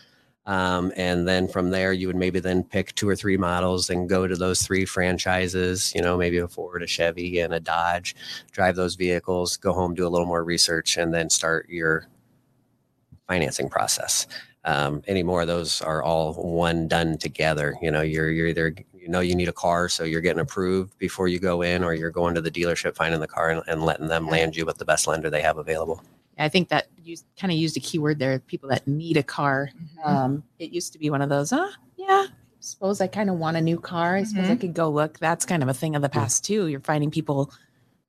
um, 0.46 0.92
and 0.96 1.28
then 1.28 1.46
from 1.46 1.70
there 1.70 1.92
you 1.92 2.06
would 2.06 2.16
maybe 2.16 2.40
then 2.40 2.64
pick 2.64 2.94
two 2.94 3.08
or 3.08 3.16
three 3.16 3.36
models 3.36 3.90
and 3.90 4.08
go 4.08 4.26
to 4.26 4.36
those 4.36 4.62
three 4.62 4.84
franchises 4.84 5.92
you 5.94 6.02
know 6.02 6.16
maybe 6.16 6.38
a 6.38 6.48
ford 6.48 6.82
a 6.82 6.86
chevy 6.86 7.40
and 7.40 7.52
a 7.52 7.60
dodge 7.60 8.14
drive 8.52 8.76
those 8.76 8.94
vehicles 8.94 9.56
go 9.56 9.72
home 9.72 9.94
do 9.94 10.06
a 10.06 10.08
little 10.08 10.26
more 10.26 10.44
research 10.44 10.96
and 10.96 11.12
then 11.12 11.28
start 11.28 11.68
your 11.68 12.06
financing 13.28 13.68
process 13.68 14.26
um, 14.64 15.02
anymore. 15.06 15.46
Those 15.46 15.80
are 15.82 16.02
all 16.02 16.34
one 16.34 16.88
done 16.88 17.18
together. 17.18 17.76
You 17.80 17.90
know, 17.90 18.02
you're 18.02 18.30
you're 18.30 18.48
either 18.48 18.74
you 19.00 19.08
know 19.08 19.20
you 19.20 19.34
need 19.34 19.48
a 19.48 19.52
car, 19.52 19.88
so 19.88 20.04
you're 20.04 20.20
getting 20.20 20.40
approved 20.40 20.96
before 20.98 21.28
you 21.28 21.38
go 21.38 21.62
in, 21.62 21.82
or 21.82 21.94
you're 21.94 22.10
going 22.10 22.34
to 22.34 22.40
the 22.40 22.50
dealership, 22.50 22.94
finding 22.94 23.20
the 23.20 23.28
car, 23.28 23.50
and, 23.50 23.62
and 23.66 23.82
letting 23.82 24.08
them 24.08 24.26
land 24.26 24.56
you 24.56 24.66
with 24.66 24.78
the 24.78 24.84
best 24.84 25.06
lender 25.06 25.30
they 25.30 25.42
have 25.42 25.58
available. 25.58 26.02
I 26.38 26.48
think 26.48 26.68
that 26.68 26.86
you 27.02 27.16
kind 27.38 27.52
of 27.52 27.58
used 27.58 27.76
a 27.76 27.80
keyword 27.80 28.18
there. 28.18 28.38
People 28.38 28.70
that 28.70 28.86
need 28.86 29.16
a 29.16 29.22
car. 29.22 29.70
Um, 30.04 30.42
it 30.58 30.70
used 30.70 30.92
to 30.94 30.98
be 30.98 31.10
one 31.10 31.22
of 31.22 31.28
those. 31.28 31.52
Ah, 31.52 31.70
yeah. 31.96 32.26
Suppose 32.60 33.00
I 33.00 33.06
kind 33.06 33.30
of 33.30 33.36
want 33.36 33.56
a 33.56 33.60
new 33.60 33.78
car. 33.78 34.16
I 34.16 34.24
suppose 34.24 34.48
I 34.50 34.56
could 34.56 34.74
go 34.74 34.90
look. 34.90 35.18
That's 35.18 35.46
kind 35.46 35.62
of 35.62 35.68
a 35.68 35.74
thing 35.74 35.96
of 35.96 36.02
the 36.02 36.08
past 36.08 36.44
too. 36.44 36.66
You're 36.66 36.80
finding 36.80 37.10
people 37.10 37.52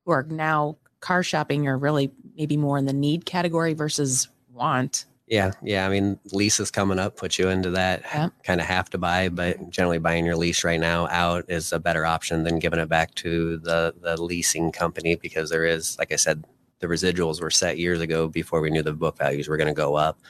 who 0.04 0.12
are 0.12 0.24
now 0.24 0.76
car 1.00 1.22
shopping 1.22 1.66
are 1.66 1.78
really 1.78 2.12
maybe 2.36 2.56
more 2.56 2.78
in 2.78 2.84
the 2.84 2.92
need 2.92 3.24
category 3.24 3.74
versus 3.74 4.28
want. 4.50 5.06
Yeah, 5.32 5.52
yeah. 5.62 5.86
I 5.86 5.88
mean, 5.88 6.20
leases 6.32 6.70
coming 6.70 6.98
up 6.98 7.16
put 7.16 7.38
you 7.38 7.48
into 7.48 7.70
that 7.70 8.02
Yeah. 8.02 8.28
kind 8.44 8.60
of 8.60 8.66
have 8.66 8.90
to 8.90 8.98
buy, 8.98 9.30
but 9.30 9.70
generally 9.70 9.96
buying 9.98 10.26
your 10.26 10.36
lease 10.36 10.62
right 10.62 10.78
now 10.78 11.08
out 11.08 11.46
is 11.48 11.72
a 11.72 11.78
better 11.78 12.04
option 12.04 12.44
than 12.44 12.58
giving 12.58 12.78
it 12.78 12.90
back 12.90 13.14
to 13.16 13.56
the 13.56 13.94
the 14.02 14.22
leasing 14.22 14.72
company 14.72 15.16
because 15.16 15.48
there 15.48 15.64
is, 15.64 15.96
like 15.98 16.12
I 16.12 16.16
said, 16.16 16.44
the 16.80 16.86
residuals 16.86 17.40
were 17.40 17.50
set 17.50 17.78
years 17.78 18.02
ago 18.02 18.28
before 18.28 18.60
we 18.60 18.68
knew 18.68 18.82
the 18.82 18.92
book 18.92 19.16
values 19.16 19.48
were 19.48 19.56
going 19.56 19.68
to 19.68 19.72
go 19.74 19.94
up. 19.94 20.20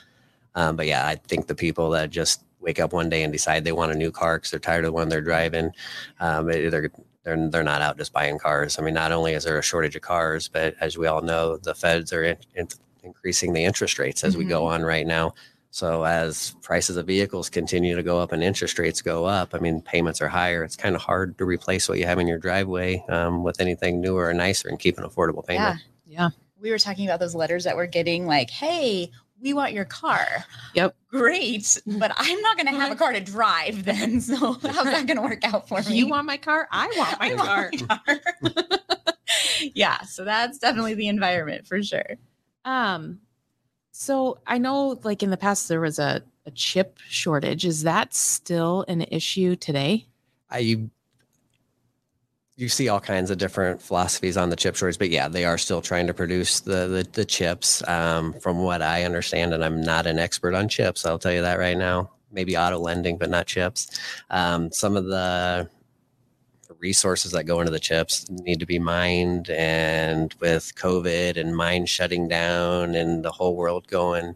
Um, 0.54 0.76
but 0.76 0.86
yeah, 0.86 1.06
I 1.06 1.16
think 1.16 1.48
the 1.48 1.54
people 1.56 1.90
that 1.90 2.10
just 2.10 2.44
wake 2.60 2.80
up 2.80 2.92
one 2.92 3.08
day 3.10 3.24
and 3.24 3.32
decide 3.32 3.64
they 3.64 3.72
want 3.72 3.92
a 3.92 3.96
new 3.96 4.12
car 4.12 4.38
because 4.38 4.52
they're 4.52 4.60
tired 4.60 4.84
of 4.84 4.90
the 4.90 4.92
one 4.92 5.08
they're 5.08 5.20
driving, 5.22 5.72
um, 6.20 6.46
they're 6.46 6.70
they're 7.24 7.50
they're 7.50 7.64
not 7.64 7.82
out 7.82 7.98
just 7.98 8.12
buying 8.12 8.38
cars. 8.38 8.78
I 8.78 8.82
mean, 8.82 8.94
not 8.94 9.12
only 9.12 9.32
is 9.34 9.44
there 9.44 9.58
a 9.58 9.62
shortage 9.62 9.96
of 9.96 10.02
cars, 10.02 10.48
but 10.48 10.76
as 10.80 10.96
we 10.98 11.08
all 11.08 11.22
know, 11.22 11.56
the 11.56 11.74
feds 11.74 12.12
are 12.12 12.24
in, 12.24 12.36
in, 12.54 12.68
increasing 13.02 13.52
the 13.52 13.64
interest 13.64 13.98
rates 13.98 14.24
as 14.24 14.36
we 14.36 14.44
go 14.44 14.66
on 14.66 14.82
right 14.82 15.06
now. 15.06 15.34
So 15.70 16.04
as 16.04 16.54
prices 16.60 16.98
of 16.98 17.06
vehicles 17.06 17.48
continue 17.48 17.96
to 17.96 18.02
go 18.02 18.20
up 18.20 18.32
and 18.32 18.42
interest 18.42 18.78
rates 18.78 19.00
go 19.00 19.24
up, 19.24 19.54
I 19.54 19.58
mean, 19.58 19.80
payments 19.80 20.20
are 20.20 20.28
higher. 20.28 20.62
It's 20.64 20.76
kind 20.76 20.94
of 20.94 21.00
hard 21.00 21.38
to 21.38 21.46
replace 21.46 21.88
what 21.88 21.98
you 21.98 22.04
have 22.04 22.18
in 22.18 22.26
your 22.26 22.38
driveway 22.38 23.02
um, 23.08 23.42
with 23.42 23.58
anything 23.58 24.00
newer 24.02 24.28
or 24.28 24.34
nicer 24.34 24.68
and 24.68 24.78
keep 24.78 24.98
an 24.98 25.04
affordable 25.04 25.46
payment. 25.46 25.80
Yeah. 26.06 26.28
We 26.60 26.70
were 26.70 26.78
talking 26.78 27.06
about 27.06 27.20
those 27.20 27.34
letters 27.34 27.64
that 27.64 27.74
we're 27.74 27.86
getting 27.86 28.26
like, 28.26 28.50
hey, 28.50 29.10
we 29.40 29.54
want 29.54 29.72
your 29.72 29.86
car. 29.86 30.44
Yep. 30.74 30.94
Great. 31.08 31.80
But 31.86 32.12
I'm 32.16 32.40
not 32.42 32.56
going 32.56 32.66
to 32.66 32.78
have 32.78 32.92
a 32.92 32.94
car 32.94 33.12
to 33.12 33.20
drive 33.20 33.84
then. 33.84 34.20
So 34.20 34.36
how's 34.36 34.84
that 34.84 35.06
going 35.06 35.16
to 35.16 35.22
work 35.22 35.42
out 35.42 35.68
for 35.68 35.80
me? 35.82 35.96
You 35.96 36.06
want 36.06 36.26
my 36.26 36.36
car? 36.36 36.68
I 36.70 36.86
want 36.96 37.18
my 37.18 37.26
I 37.26 37.34
car. 37.34 37.70
want 37.72 37.88
my 37.88 38.54
car. 38.54 38.78
yeah. 39.74 40.02
So 40.02 40.24
that's 40.24 40.58
definitely 40.58 40.94
the 40.94 41.08
environment 41.08 41.66
for 41.66 41.82
sure. 41.82 42.18
Um, 42.64 43.20
so 43.92 44.38
I 44.46 44.58
know 44.58 45.00
like 45.04 45.22
in 45.22 45.30
the 45.30 45.36
past 45.36 45.68
there 45.68 45.80
was 45.80 45.98
a, 45.98 46.22
a 46.46 46.50
chip 46.50 46.98
shortage. 47.08 47.64
Is 47.64 47.82
that 47.82 48.14
still 48.14 48.84
an 48.88 49.02
issue 49.02 49.56
today? 49.56 50.06
I 50.50 50.88
you 52.56 52.68
see 52.68 52.88
all 52.88 53.00
kinds 53.00 53.30
of 53.30 53.38
different 53.38 53.80
philosophies 53.80 54.36
on 54.36 54.50
the 54.50 54.56
chip 54.56 54.76
shortage, 54.76 54.98
but 54.98 55.10
yeah, 55.10 55.26
they 55.26 55.44
are 55.44 55.58
still 55.58 55.80
trying 55.80 56.06
to 56.06 56.14
produce 56.14 56.60
the 56.60 56.86
the, 56.86 57.08
the 57.12 57.24
chips. 57.24 57.86
Um, 57.88 58.34
from 58.34 58.58
what 58.62 58.82
I 58.82 59.04
understand, 59.04 59.54
and 59.54 59.64
I'm 59.64 59.80
not 59.80 60.06
an 60.06 60.18
expert 60.18 60.54
on 60.54 60.68
chips, 60.68 61.04
I'll 61.04 61.18
tell 61.18 61.32
you 61.32 61.42
that 61.42 61.58
right 61.58 61.76
now. 61.76 62.10
Maybe 62.30 62.56
auto 62.56 62.78
lending, 62.78 63.18
but 63.18 63.30
not 63.30 63.46
chips. 63.46 63.98
Um, 64.30 64.72
some 64.72 64.96
of 64.96 65.06
the 65.06 65.68
resources 66.82 67.32
that 67.32 67.44
go 67.44 67.60
into 67.60 67.70
the 67.70 67.78
chips 67.78 68.28
need 68.28 68.58
to 68.60 68.66
be 68.66 68.78
mined 68.78 69.48
and 69.50 70.34
with 70.40 70.74
covid 70.74 71.38
and 71.38 71.56
mines 71.56 71.88
shutting 71.88 72.28
down 72.28 72.94
and 72.94 73.24
the 73.24 73.30
whole 73.30 73.56
world 73.56 73.86
going 73.86 74.34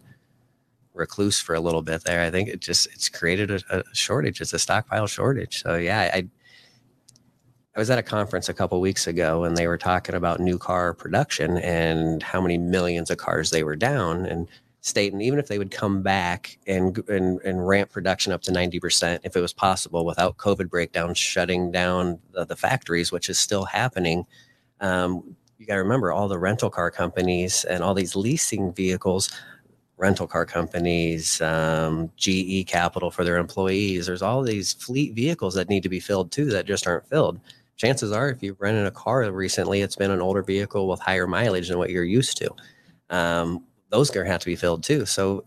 recluse 0.94 1.40
for 1.40 1.54
a 1.54 1.60
little 1.60 1.82
bit 1.82 2.04
there 2.04 2.22
i 2.22 2.30
think 2.30 2.48
it 2.48 2.60
just 2.60 2.86
it's 2.86 3.08
created 3.08 3.50
a, 3.50 3.80
a 3.80 3.82
shortage. 3.92 4.40
It's 4.40 4.52
a 4.54 4.58
stockpile 4.58 5.06
shortage. 5.06 5.62
So 5.62 5.74
yeah 5.76 6.10
i 6.14 6.28
I 7.76 7.78
was 7.78 7.90
at 7.90 7.98
a 7.98 8.02
conference 8.02 8.48
a 8.48 8.54
couple 8.54 8.80
weeks 8.80 9.06
ago 9.06 9.44
and 9.44 9.54
they 9.54 9.66
were 9.66 9.76
talking 9.76 10.14
about 10.14 10.40
new 10.40 10.56
car 10.56 10.94
production 10.94 11.58
and 11.58 12.22
how 12.22 12.40
many 12.40 12.56
millions 12.56 13.10
of 13.10 13.18
cars 13.18 13.50
they 13.50 13.62
were 13.64 13.76
down 13.76 14.24
and 14.24 14.48
stating 14.86 15.20
even 15.20 15.38
if 15.38 15.48
they 15.48 15.58
would 15.58 15.72
come 15.72 16.00
back 16.00 16.58
and 16.66 16.96
and, 17.08 17.40
and 17.42 17.66
ramp 17.66 17.90
production 17.90 18.32
up 18.32 18.40
to 18.40 18.52
90% 18.52 19.18
if 19.24 19.34
it 19.34 19.40
was 19.40 19.52
possible 19.52 20.04
without 20.04 20.36
covid 20.36 20.70
breakdown 20.70 21.12
shutting 21.12 21.72
down 21.72 22.18
the, 22.32 22.44
the 22.44 22.54
factories 22.54 23.10
which 23.10 23.28
is 23.28 23.38
still 23.38 23.64
happening 23.64 24.24
um, 24.80 25.36
you 25.58 25.66
got 25.66 25.74
to 25.74 25.82
remember 25.82 26.12
all 26.12 26.28
the 26.28 26.38
rental 26.38 26.70
car 26.70 26.90
companies 26.90 27.64
and 27.64 27.82
all 27.82 27.94
these 27.94 28.14
leasing 28.14 28.72
vehicles 28.72 29.28
rental 29.96 30.26
car 30.26 30.46
companies 30.46 31.40
um, 31.40 32.08
ge 32.16 32.64
capital 32.66 33.10
for 33.10 33.24
their 33.24 33.38
employees 33.38 34.06
there's 34.06 34.22
all 34.22 34.42
these 34.42 34.74
fleet 34.74 35.14
vehicles 35.14 35.54
that 35.54 35.68
need 35.68 35.82
to 35.82 35.88
be 35.88 36.00
filled 36.00 36.30
too 36.30 36.46
that 36.46 36.66
just 36.66 36.86
aren't 36.86 37.08
filled. 37.08 37.40
Chances 37.76 38.10
are 38.10 38.30
if 38.30 38.42
you've 38.42 38.60
rented 38.60 38.86
a 38.86 38.90
car 38.92 39.30
recently 39.32 39.80
it's 39.80 39.96
been 39.96 40.12
an 40.12 40.20
older 40.20 40.42
vehicle 40.42 40.86
with 40.86 41.00
higher 41.00 41.26
mileage 41.26 41.68
than 41.68 41.78
what 41.78 41.90
you're 41.90 42.04
used 42.04 42.36
to. 42.38 42.50
Um, 43.10 43.64
those 43.90 44.14
are 44.14 44.24
have 44.24 44.40
to 44.40 44.46
be 44.46 44.56
filled 44.56 44.82
too. 44.82 45.06
So 45.06 45.44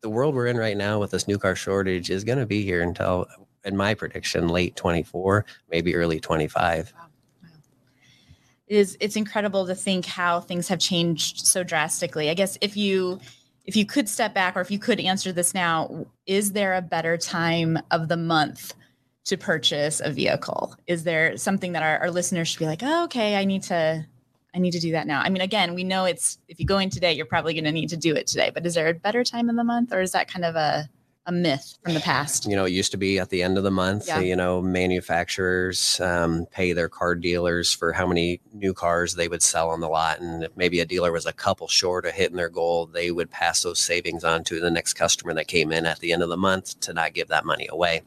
the 0.00 0.10
world 0.10 0.34
we're 0.34 0.46
in 0.46 0.56
right 0.56 0.76
now 0.76 0.98
with 0.98 1.10
this 1.10 1.28
new 1.28 1.38
car 1.38 1.56
shortage 1.56 2.10
is 2.10 2.24
going 2.24 2.38
to 2.38 2.46
be 2.46 2.62
here 2.62 2.82
until 2.82 3.26
in 3.64 3.76
my 3.76 3.94
prediction 3.94 4.48
late 4.48 4.76
24 4.76 5.44
maybe 5.68 5.96
early 5.96 6.20
25 6.20 6.94
it 8.68 8.76
is 8.76 8.96
it's 9.00 9.16
incredible 9.16 9.66
to 9.66 9.74
think 9.74 10.04
how 10.04 10.40
things 10.40 10.68
have 10.68 10.78
changed 10.78 11.46
so 11.46 11.64
drastically. 11.64 12.30
I 12.30 12.34
guess 12.34 12.58
if 12.60 12.76
you 12.76 13.18
if 13.64 13.76
you 13.76 13.84
could 13.84 14.08
step 14.08 14.34
back 14.34 14.56
or 14.56 14.60
if 14.60 14.70
you 14.70 14.78
could 14.78 15.00
answer 15.00 15.32
this 15.32 15.54
now 15.54 16.06
is 16.26 16.52
there 16.52 16.74
a 16.74 16.82
better 16.82 17.16
time 17.16 17.78
of 17.90 18.08
the 18.08 18.16
month 18.16 18.74
to 19.24 19.36
purchase 19.36 20.00
a 20.00 20.10
vehicle? 20.10 20.74
Is 20.86 21.04
there 21.04 21.36
something 21.36 21.72
that 21.72 21.82
our, 21.82 21.98
our 21.98 22.10
listeners 22.10 22.48
should 22.48 22.58
be 22.58 22.66
like 22.66 22.82
oh, 22.82 23.04
okay 23.04 23.36
i 23.36 23.44
need 23.44 23.62
to 23.64 24.06
i 24.54 24.58
need 24.58 24.72
to 24.72 24.80
do 24.80 24.92
that 24.92 25.06
now. 25.06 25.20
I 25.20 25.28
mean 25.28 25.42
again 25.42 25.74
we 25.74 25.84
know 25.84 26.04
it's 26.04 26.38
if 26.48 26.58
you 26.60 26.66
go 26.66 26.78
in 26.78 26.90
today 26.90 27.12
you're 27.12 27.26
probably 27.26 27.54
going 27.54 27.64
to 27.64 27.72
need 27.72 27.90
to 27.90 27.96
do 27.96 28.14
it 28.14 28.26
today 28.26 28.50
but 28.52 28.64
is 28.66 28.74
there 28.74 28.88
a 28.88 28.94
better 28.94 29.24
time 29.24 29.48
in 29.48 29.56
the 29.56 29.64
month 29.64 29.92
or 29.92 30.00
is 30.00 30.12
that 30.12 30.30
kind 30.30 30.44
of 30.44 30.54
a 30.56 30.88
a 31.26 31.32
myth 31.32 31.76
from 31.84 31.92
the 31.92 32.00
past? 32.00 32.46
You 32.46 32.56
know 32.56 32.64
it 32.64 32.72
used 32.72 32.90
to 32.92 32.96
be 32.96 33.18
at 33.18 33.28
the 33.28 33.42
end 33.42 33.58
of 33.58 33.64
the 33.64 33.70
month 33.70 34.08
Yeah. 34.08 34.20
you 34.20 34.34
know 34.34 34.62
manufacturers 34.62 36.00
um, 36.00 36.46
pay 36.50 36.72
their 36.72 36.88
car 36.88 37.14
dealers 37.14 37.70
for 37.70 37.92
how 37.92 38.06
many 38.06 38.40
new 38.54 38.72
cars 38.72 39.14
they 39.14 39.28
would 39.28 39.42
sell 39.42 39.68
on 39.68 39.80
the 39.80 39.88
lot 39.88 40.20
and 40.20 40.44
if 40.44 40.56
maybe 40.56 40.80
a 40.80 40.86
dealer 40.86 41.12
was 41.12 41.26
a 41.26 41.32
couple 41.34 41.68
short 41.68 42.06
of 42.06 42.12
hitting 42.14 42.36
their 42.36 42.48
goal 42.48 42.86
they 42.86 43.10
would 43.10 43.30
pass 43.30 43.62
those 43.62 43.78
savings 43.78 44.24
on 44.24 44.42
to 44.44 44.58
the 44.58 44.70
next 44.70 44.94
customer 44.94 45.34
that 45.34 45.48
came 45.48 45.70
in 45.70 45.84
at 45.84 45.98
the 45.98 46.12
end 46.14 46.22
of 46.22 46.30
the 46.30 46.36
month 46.38 46.80
to 46.80 46.94
not 46.94 47.12
give 47.12 47.28
that 47.28 47.44
money 47.44 47.66
away. 47.70 48.00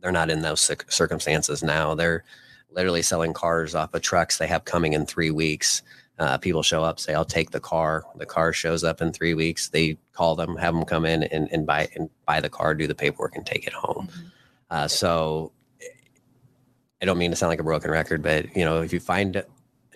They're 0.00 0.12
not 0.12 0.30
in 0.30 0.42
those 0.42 0.70
circumstances 0.88 1.62
now. 1.62 1.94
They're 1.94 2.24
literally 2.72 3.02
selling 3.02 3.32
cars 3.32 3.74
off 3.74 3.94
of 3.94 4.02
trucks 4.02 4.38
they 4.38 4.46
have 4.46 4.64
coming 4.64 4.92
in 4.92 5.06
three 5.06 5.30
weeks. 5.30 5.82
Uh, 6.18 6.36
people 6.36 6.62
show 6.62 6.84
up 6.84 7.00
say 7.00 7.14
i'll 7.14 7.24
take 7.24 7.50
the 7.50 7.60
car. 7.60 8.04
The 8.16 8.26
car 8.26 8.52
shows 8.52 8.84
up 8.84 9.00
in 9.00 9.12
three 9.12 9.34
weeks. 9.34 9.68
They 9.68 9.96
call 10.12 10.36
them 10.36 10.56
have 10.56 10.74
them 10.74 10.84
come 10.84 11.06
in 11.06 11.22
and, 11.24 11.48
and 11.50 11.66
buy 11.66 11.88
and 11.94 12.10
buy 12.26 12.40
the 12.40 12.50
car 12.50 12.74
do 12.74 12.86
the 12.86 12.94
paperwork 12.94 13.36
and 13.36 13.46
take 13.46 13.66
it 13.66 13.72
home. 13.72 14.08
Uh, 14.70 14.86
so 14.86 15.52
I 17.02 17.06
don't 17.06 17.18
mean 17.18 17.30
to 17.30 17.36
sound 17.36 17.50
like 17.50 17.60
a 17.60 17.64
broken 17.64 17.90
record, 17.90 18.22
but 18.22 18.54
you 18.54 18.64
know, 18.64 18.82
if 18.82 18.92
you 18.92 19.00
find 19.00 19.36
a 19.36 19.46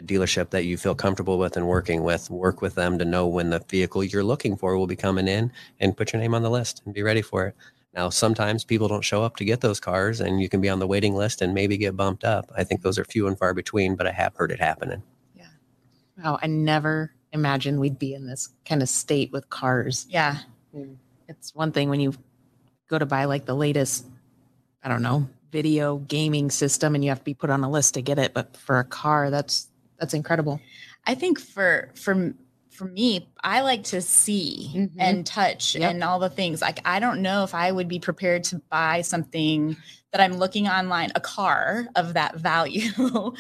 dealership 0.03 0.51
that 0.51 0.65
you 0.65 0.77
feel 0.77 0.95
comfortable 0.95 1.39
with 1.39 1.57
and 1.57 1.69
working 1.69 2.03
with, 2.03 2.31
work 2.31 2.63
with 2.63 2.75
them 2.75 2.99
to 2.99 3.05
know 3.05 3.27
when 3.27 3.51
the 3.51 3.61
vehicle 3.69 4.03
you're 4.03 4.25
looking 4.25 4.57
for 4.57 4.77
will 4.77 4.87
be 4.87 4.97
coming 4.97 5.29
in 5.29 5.53
and 5.81 5.97
put 5.97 6.13
your 6.13 6.21
name 6.21 6.35
on 6.35 6.43
the 6.43 6.51
list 6.51 6.83
and 6.85 6.95
be 6.95 7.03
ready 7.03 7.23
for 7.23 7.47
it. 7.47 7.57
Now, 7.95 8.11
sometimes 8.11 8.65
people 8.65 8.89
don't 8.89 9.05
show 9.05 9.23
up 9.23 9.37
to 9.37 9.45
get 9.45 9.61
those 9.61 9.79
cars 9.79 10.21
and 10.21 10.41
you 10.41 10.49
can 10.49 10.61
be 10.61 10.69
on 10.69 10.81
the 10.81 10.87
waiting 10.87 11.15
list 11.15 11.41
and 11.41 11.55
maybe 11.55 11.77
get 11.77 11.97
bumped 11.97 12.25
up. 12.25 12.51
I 12.57 12.65
think 12.65 12.83
those 12.83 12.99
are 12.99 13.05
few 13.05 13.29
and 13.29 13.39
far 13.39 13.55
between, 13.55 13.95
but 13.95 14.07
I 14.07 14.11
have 14.11 14.35
heard 14.35 14.51
it 14.51 14.59
happening. 14.59 15.03
Yeah. 15.35 15.47
Wow, 16.23 16.39
I 16.43 16.49
never 16.49 17.13
imagined 17.33 17.79
we'd 17.79 17.99
be 17.99 18.15
in 18.15 18.27
this 18.27 18.49
kind 18.65 18.83
of 18.83 18.89
state 18.89 19.33
with 19.33 19.49
cars. 19.51 20.07
yeah 20.09 20.39
hmm. 20.73 20.95
It's 21.29 21.55
one 21.55 21.73
thing 21.73 21.89
when 21.89 22.01
you 22.01 22.15
go 22.89 22.99
to 22.99 23.07
buy 23.07 23.25
like 23.25 23.47
the 23.47 23.55
latest, 23.55 24.07
I 24.83 24.89
don't 24.89 25.03
know, 25.03 25.29
video 25.51 25.99
gaming 25.99 26.51
system 26.51 26.95
and 26.95 27.03
you 27.03 27.11
have 27.11 27.21
to 27.21 27.25
be 27.25 27.35
put 27.35 27.49
on 27.49 27.65
a 27.65 27.71
list 27.71 27.95
to 27.95 28.03
get 28.03 28.19
it, 28.19 28.35
but 28.35 28.57
for 28.57 28.79
a 28.79 28.85
car, 28.85 29.31
that's 29.31 29.69
that's 29.99 30.15
incredible. 30.15 30.61
I 31.07 31.15
think 31.15 31.39
for 31.39 31.91
for 31.95 32.35
for 32.75 32.87
me, 32.87 33.29
I 33.43 33.61
like 33.61 33.85
to 33.85 34.01
see 34.03 34.71
Mhm. 34.75 34.91
and 34.99 35.27
touch 35.27 35.75
Yep. 35.77 35.91
and 35.91 36.05
all 36.05 36.19
the 36.19 36.29
things. 36.31 36.61
Like 36.61 36.81
I 36.85 36.99
don't 36.99 37.23
know 37.23 37.45
if 37.45 37.55
I 37.55 37.71
would 37.73 37.89
be 37.89 37.99
prepared 38.01 38.45
to 38.45 38.57
buy 38.71 39.01
something 39.03 39.77
that 40.13 40.21
I'm 40.21 40.35
looking 40.39 40.69
online, 40.69 41.11
a 41.15 41.21
car 41.21 41.87
of 41.97 42.15
that 42.15 42.37
value, 42.51 43.33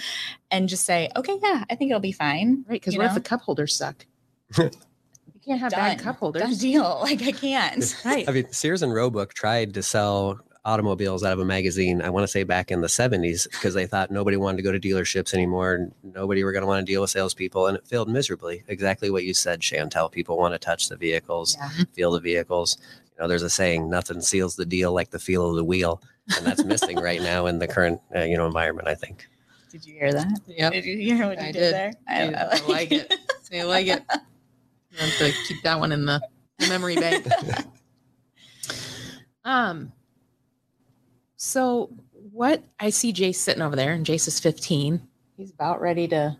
and 0.50 0.68
just 0.68 0.84
say, 0.84 1.10
okay, 1.16 1.38
yeah, 1.42 1.64
I 1.70 1.74
think 1.74 1.90
it'll 1.90 2.00
be 2.00 2.12
fine. 2.12 2.64
Right. 2.68 2.80
Because 2.80 2.94
You 2.94 3.00
what 3.00 3.08
if 3.08 3.14
the 3.14 3.20
cup 3.20 3.40
holders 3.42 3.74
suck? 3.76 4.06
you 4.58 4.70
can't 5.44 5.60
have 5.60 5.72
bad 5.72 5.98
Done. 5.98 6.14
cup 6.14 6.32
Done 6.34 6.54
deal. 6.54 6.98
Like 7.02 7.22
I 7.22 7.32
can't. 7.32 7.96
Right. 8.04 8.28
I 8.28 8.32
mean, 8.32 8.52
Sears 8.52 8.82
and 8.82 8.92
Roebuck 8.94 9.34
tried 9.34 9.74
to 9.74 9.82
sell 9.82 10.38
automobiles 10.64 11.24
out 11.24 11.32
of 11.32 11.40
a 11.40 11.44
magazine, 11.44 12.00
I 12.00 12.10
want 12.10 12.24
to 12.24 12.28
say 12.28 12.42
back 12.42 12.70
in 12.70 12.80
the 12.80 12.86
70s, 12.86 13.50
because 13.50 13.74
they 13.74 13.86
thought 13.86 14.10
nobody 14.10 14.36
wanted 14.36 14.58
to 14.58 14.62
go 14.62 14.72
to 14.72 14.80
dealerships 14.80 15.34
anymore. 15.34 15.74
and 15.74 15.92
Nobody 16.02 16.42
were 16.44 16.52
going 16.52 16.62
to 16.62 16.66
want 16.66 16.84
to 16.86 16.90
deal 16.90 17.00
with 17.02 17.10
salespeople, 17.10 17.66
and 17.66 17.76
it 17.76 17.86
failed 17.86 18.08
miserably. 18.08 18.62
Exactly 18.68 19.10
what 19.10 19.24
you 19.24 19.34
said, 19.34 19.60
Chantel. 19.60 20.10
People 20.10 20.38
want 20.38 20.54
to 20.54 20.58
touch 20.58 20.88
the 20.88 20.96
vehicles, 20.96 21.56
Yeah. 21.60 21.84
feel 21.92 22.12
the 22.12 22.20
vehicles. 22.20 22.78
You 23.16 23.22
know, 23.22 23.28
there's 23.28 23.42
a 23.42 23.50
saying, 23.50 23.90
nothing 23.90 24.20
seals 24.20 24.56
the 24.56 24.66
deal 24.66 24.92
like 24.92 25.10
the 25.10 25.18
feel 25.18 25.50
of 25.50 25.56
the 25.56 25.64
wheel. 25.64 26.00
And 26.36 26.46
that's 26.46 26.64
missing 26.64 26.98
right 26.98 27.20
now 27.20 27.46
in 27.46 27.58
the 27.58 27.68
current, 27.68 28.00
uh, 28.16 28.20
you 28.20 28.36
know, 28.36 28.46
environment, 28.46 28.88
I 28.88 28.94
think. 28.94 29.26
Did 29.70 29.84
you 29.86 29.94
hear 29.94 30.12
that? 30.12 30.40
Yep. 30.46 30.72
Did 30.72 30.84
you 30.86 30.96
hear 31.16 31.26
what 31.26 31.38
you 31.38 31.44
I 31.48 31.52
did, 31.52 31.60
did. 31.60 31.74
there? 31.74 31.92
I, 32.08 32.32
I 32.32 32.66
like 32.66 32.92
it. 32.92 33.14
I 33.52 33.62
like 33.64 33.86
it. 33.88 34.02
I 34.08 34.18
have 34.98 35.18
to 35.18 35.32
keep 35.46 35.62
that 35.62 35.78
one 35.78 35.92
in 35.92 36.06
the, 36.06 36.20
the 36.58 36.68
memory 36.68 36.94
bank. 36.96 37.26
um. 39.44 39.92
So 41.44 41.90
what 42.32 42.62
I 42.80 42.88
see 42.90 43.12
Jace 43.12 43.36
sitting 43.36 43.60
over 43.62 43.76
there, 43.76 43.92
and 43.92 44.06
Jace 44.06 44.26
is 44.26 44.40
15. 44.40 45.06
He's 45.36 45.50
about 45.52 45.80
ready 45.80 46.08
to 46.08 46.38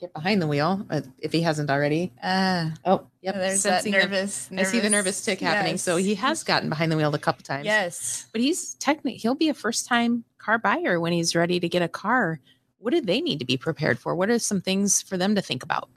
get 0.00 0.14
behind 0.14 0.40
the 0.40 0.46
wheel, 0.46 0.86
uh, 0.88 1.02
if 1.18 1.32
he 1.32 1.42
hasn't 1.42 1.68
already. 1.68 2.12
Uh, 2.22 2.70
Oh, 2.84 3.06
yep. 3.20 3.34
there's 3.34 3.60
sensing 3.60 3.92
that 3.92 3.98
the- 4.02 4.06
nervous, 4.06 4.48
I 4.56 4.62
see 4.62 4.80
the 4.80 4.88
nervous 4.88 5.22
tick 5.22 5.40
happening. 5.40 5.76
So 5.76 5.96
he 5.96 6.14
has 6.14 6.44
gotten 6.44 6.70
behind 6.70 6.90
the 6.90 6.96
wheel 6.96 7.14
a 7.14 7.18
couple 7.18 7.42
times. 7.42 7.66
Yes. 7.66 8.26
But 8.32 8.40
he's 8.40 8.74
technically 8.76 9.16
he'll 9.18 9.34
be 9.34 9.50
a 9.50 9.54
first 9.54 9.86
time 9.86 10.24
car 10.38 10.56
buyer 10.58 10.98
when 10.98 11.12
he's 11.12 11.34
ready 11.36 11.60
to 11.60 11.68
get 11.68 11.82
a 11.82 11.88
car. 11.88 12.40
What 12.78 12.92
do 12.94 13.00
they 13.02 13.20
need 13.20 13.40
to 13.40 13.44
be 13.44 13.56
prepared 13.58 13.98
for? 13.98 14.14
What 14.14 14.30
are 14.30 14.38
some 14.38 14.60
things 14.62 15.02
for 15.02 15.16
them 15.18 15.34
to 15.34 15.42
think 15.42 15.62
about? 15.62 15.90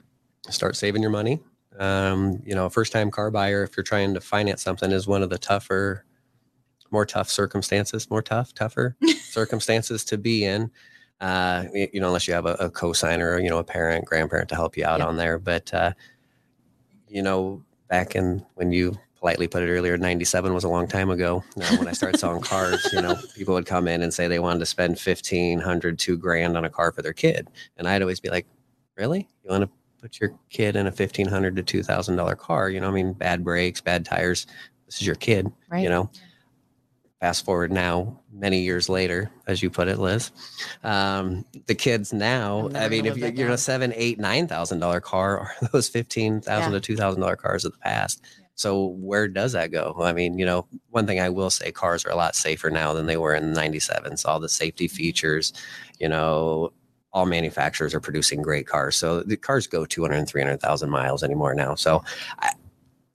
start 0.50 0.74
saving 0.76 1.00
your 1.00 1.10
money. 1.12 1.38
Um, 1.78 2.42
you 2.44 2.54
know, 2.56 2.66
a 2.66 2.70
first 2.70 2.92
time 2.92 3.10
car 3.12 3.30
buyer, 3.30 3.62
if 3.62 3.76
you're 3.76 3.84
trying 3.84 4.12
to 4.14 4.20
finance 4.20 4.60
something, 4.62 4.90
is 4.90 5.06
one 5.06 5.22
of 5.22 5.30
the 5.30 5.38
tougher, 5.38 6.04
more 6.92 7.06
tough 7.06 7.28
circumstances, 7.30 8.08
more 8.10 8.22
tough, 8.22 8.54
tougher 8.54 8.96
circumstances 9.22 10.04
to 10.04 10.18
be 10.18 10.44
in. 10.44 10.70
Uh, 11.20 11.64
you 11.74 12.00
know, 12.00 12.08
unless 12.08 12.26
you 12.26 12.34
have 12.34 12.46
a, 12.46 12.54
a 12.54 12.68
co-signer 12.70 13.30
or, 13.32 13.38
you 13.40 13.48
know, 13.48 13.58
a 13.58 13.64
parent, 13.64 14.04
grandparent 14.04 14.48
to 14.48 14.54
help 14.56 14.76
you 14.76 14.84
out 14.84 14.98
Yeah. 14.98 15.06
on 15.06 15.16
there. 15.16 15.38
But, 15.38 15.72
uh, 15.72 15.92
you 17.08 17.22
know, 17.22 17.62
back 17.88 18.16
in 18.16 18.44
when 18.54 18.72
you 18.72 18.98
politely 19.20 19.46
put 19.46 19.62
it 19.62 19.70
earlier, 19.70 19.96
97 19.96 20.52
was 20.52 20.64
a 20.64 20.68
long 20.68 20.88
time 20.88 21.10
ago. 21.10 21.44
Now, 21.56 21.76
when 21.78 21.86
I 21.86 21.92
started 21.92 22.18
selling 22.18 22.42
cars, 22.42 22.84
you 22.92 23.00
know, 23.00 23.16
people 23.36 23.54
would 23.54 23.66
come 23.66 23.86
in 23.86 24.02
and 24.02 24.12
say 24.12 24.26
they 24.26 24.40
wanted 24.40 24.58
to 24.60 24.66
spend 24.66 24.98
1500, 24.98 25.96
two 25.98 26.16
grand 26.16 26.56
on 26.56 26.64
a 26.64 26.70
car 26.70 26.90
for 26.90 27.02
their 27.02 27.12
kid. 27.12 27.48
And 27.76 27.86
I'd 27.86 28.02
always 28.02 28.18
be 28.18 28.30
like, 28.30 28.46
really? 28.96 29.28
You 29.44 29.50
want 29.50 29.62
to 29.62 29.70
put 30.00 30.18
your 30.18 30.34
kid 30.50 30.74
in 30.74 30.88
a 30.88 30.92
fifteen 30.92 31.28
hundred 31.28 31.54
to 31.54 31.62
two 31.62 31.84
thousand 31.84 32.16
dollar 32.16 32.34
car. 32.34 32.68
You 32.68 32.80
know, 32.80 32.88
I 32.88 32.90
mean, 32.90 33.12
bad 33.12 33.44
brakes, 33.44 33.80
bad 33.80 34.04
tires. 34.04 34.48
This 34.86 34.96
is 35.00 35.06
your 35.06 35.14
kid. 35.14 35.52
Right. 35.70 35.84
You 35.84 35.88
know. 35.88 36.10
Fast 37.22 37.44
forward 37.44 37.70
now, 37.70 38.18
many 38.32 38.62
years 38.62 38.88
later, 38.88 39.30
as 39.46 39.62
you 39.62 39.70
put 39.70 39.86
it, 39.86 40.00
Liz. 40.00 40.32
Um, 40.82 41.44
the 41.66 41.74
kids 41.76 42.12
now. 42.12 42.68
I 42.74 42.88
mean, 42.88 43.06
if 43.06 43.16
you're, 43.16 43.28
you're 43.28 43.46
in 43.46 43.52
a 43.52 43.58
seven, 43.58 43.92
eight, 43.94 44.18
nine 44.18 44.48
thousand 44.48 44.80
dollar 44.80 45.00
car, 45.00 45.38
are 45.62 45.68
those 45.72 45.88
fifteen 45.88 46.40
thousand 46.40 46.72
Yeah. 46.72 46.80
to 46.80 46.84
two 46.84 46.96
thousand 46.96 47.20
dollar 47.20 47.36
cars 47.36 47.64
of 47.64 47.70
the 47.70 47.78
past? 47.78 48.24
So 48.56 48.86
where 48.98 49.28
does 49.28 49.52
that 49.52 49.70
go? 49.70 49.94
I 50.00 50.12
mean, 50.12 50.36
you 50.36 50.44
know, 50.44 50.66
one 50.90 51.06
thing 51.06 51.20
I 51.20 51.28
will 51.28 51.48
say, 51.50 51.70
cars 51.70 52.04
are 52.04 52.10
a 52.10 52.16
lot 52.16 52.34
safer 52.34 52.70
now 52.70 52.92
than 52.92 53.06
they 53.06 53.16
were 53.16 53.36
in 53.36 53.52
'97. 53.52 54.16
So 54.16 54.28
all 54.28 54.40
the 54.40 54.48
safety 54.48 54.88
features, 54.88 55.52
you 56.00 56.08
know, 56.08 56.72
all 57.12 57.26
manufacturers 57.26 57.94
are 57.94 58.00
producing 58.00 58.42
great 58.42 58.66
cars. 58.66 58.96
So 58.96 59.22
the 59.22 59.36
cars 59.36 59.68
go 59.68 59.84
200 59.84 60.16
and 60.16 60.28
300,000 60.28 60.90
miles 60.90 61.22
anymore 61.22 61.54
now. 61.54 61.76
So 61.76 62.02
I, 62.40 62.50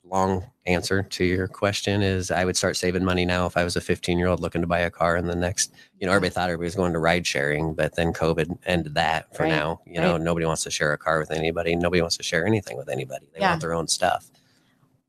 long 0.10 0.46
answer 0.66 1.04
to 1.04 1.24
your 1.24 1.48
question 1.48 2.02
is 2.02 2.32
I 2.32 2.46
would 2.46 2.56
start 2.58 2.76
saving 2.78 3.04
money 3.04 3.26
now 3.26 3.46
if 3.46 3.58
I 3.58 3.64
was 3.64 3.76
a 3.76 3.82
15 3.82 4.18
year 4.18 4.28
old 4.28 4.40
looking 4.40 4.62
to 4.62 4.68
buy 4.68 4.80
a 4.80 4.90
car 4.92 5.18
in 5.18 5.28
the 5.28 5.36
next, 5.36 5.74
you 6.00 6.06
know, 6.08 6.14
everybody 6.14 6.34
thought 6.34 6.50
everybody 6.50 6.66
was 6.68 6.76
going 6.76 6.94
to 6.94 7.00
ride 7.00 7.26
sharing, 7.28 7.74
but 7.74 7.96
then 7.96 8.14
COVID 8.14 8.58
ended 8.66 8.96
that 8.96 9.36
for 9.36 9.44
Right, 9.44 9.50
now. 9.50 9.82
You 9.86 10.00
know, 10.02 10.18
nobody 10.18 10.46
wants 10.46 10.64
to 10.64 10.72
share 10.72 10.94
a 10.94 10.98
car 10.98 11.20
with 11.20 11.32
anybody. 11.32 11.76
Nobody 11.76 12.02
wants 12.02 12.18
to 12.18 12.24
share 12.24 12.46
anything 12.46 12.78
with 12.78 12.90
anybody. 12.90 13.28
They 13.34 13.40
Yeah. 13.40 13.50
want 13.52 13.62
their 13.62 13.74
own 13.74 13.88
stuff. 13.88 14.30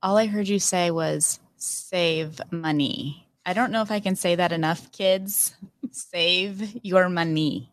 All 0.02 0.16
I 0.16 0.26
heard 0.26 0.48
you 0.48 0.58
say 0.58 0.90
was 0.90 1.40
save 1.56 2.40
money. 2.50 3.26
I 3.46 3.52
don't 3.52 3.72
know 3.72 3.82
if 3.82 3.90
I 3.90 4.00
can 4.00 4.14
say 4.16 4.34
that 4.36 4.52
enough, 4.52 4.90
kids. 4.92 5.54
save 5.90 6.84
your 6.84 7.08
money. 7.08 7.72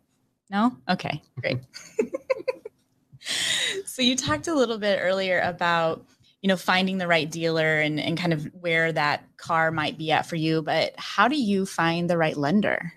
No? 0.50 0.76
Okay, 0.90 1.22
great. 1.40 1.58
so 3.86 4.02
you 4.02 4.16
talked 4.16 4.48
a 4.48 4.54
little 4.54 4.78
bit 4.78 5.00
earlier 5.02 5.40
about 5.42 6.06
you 6.46 6.48
know 6.48 6.58
finding 6.58 7.00
the 7.00 7.08
right 7.08 7.32
dealer 7.32 7.80
and, 7.80 8.00
and 8.00 8.20
kind 8.20 8.32
of 8.32 8.46
where 8.54 8.92
that 8.92 9.24
car 9.38 9.72
might 9.72 9.98
be 9.98 10.12
at 10.12 10.28
for 10.28 10.36
you 10.36 10.62
but 10.62 10.94
how 10.96 11.28
do 11.28 11.42
you 11.42 11.66
find 11.66 12.08
the 12.08 12.20
right 12.20 12.38
lender 12.38 12.94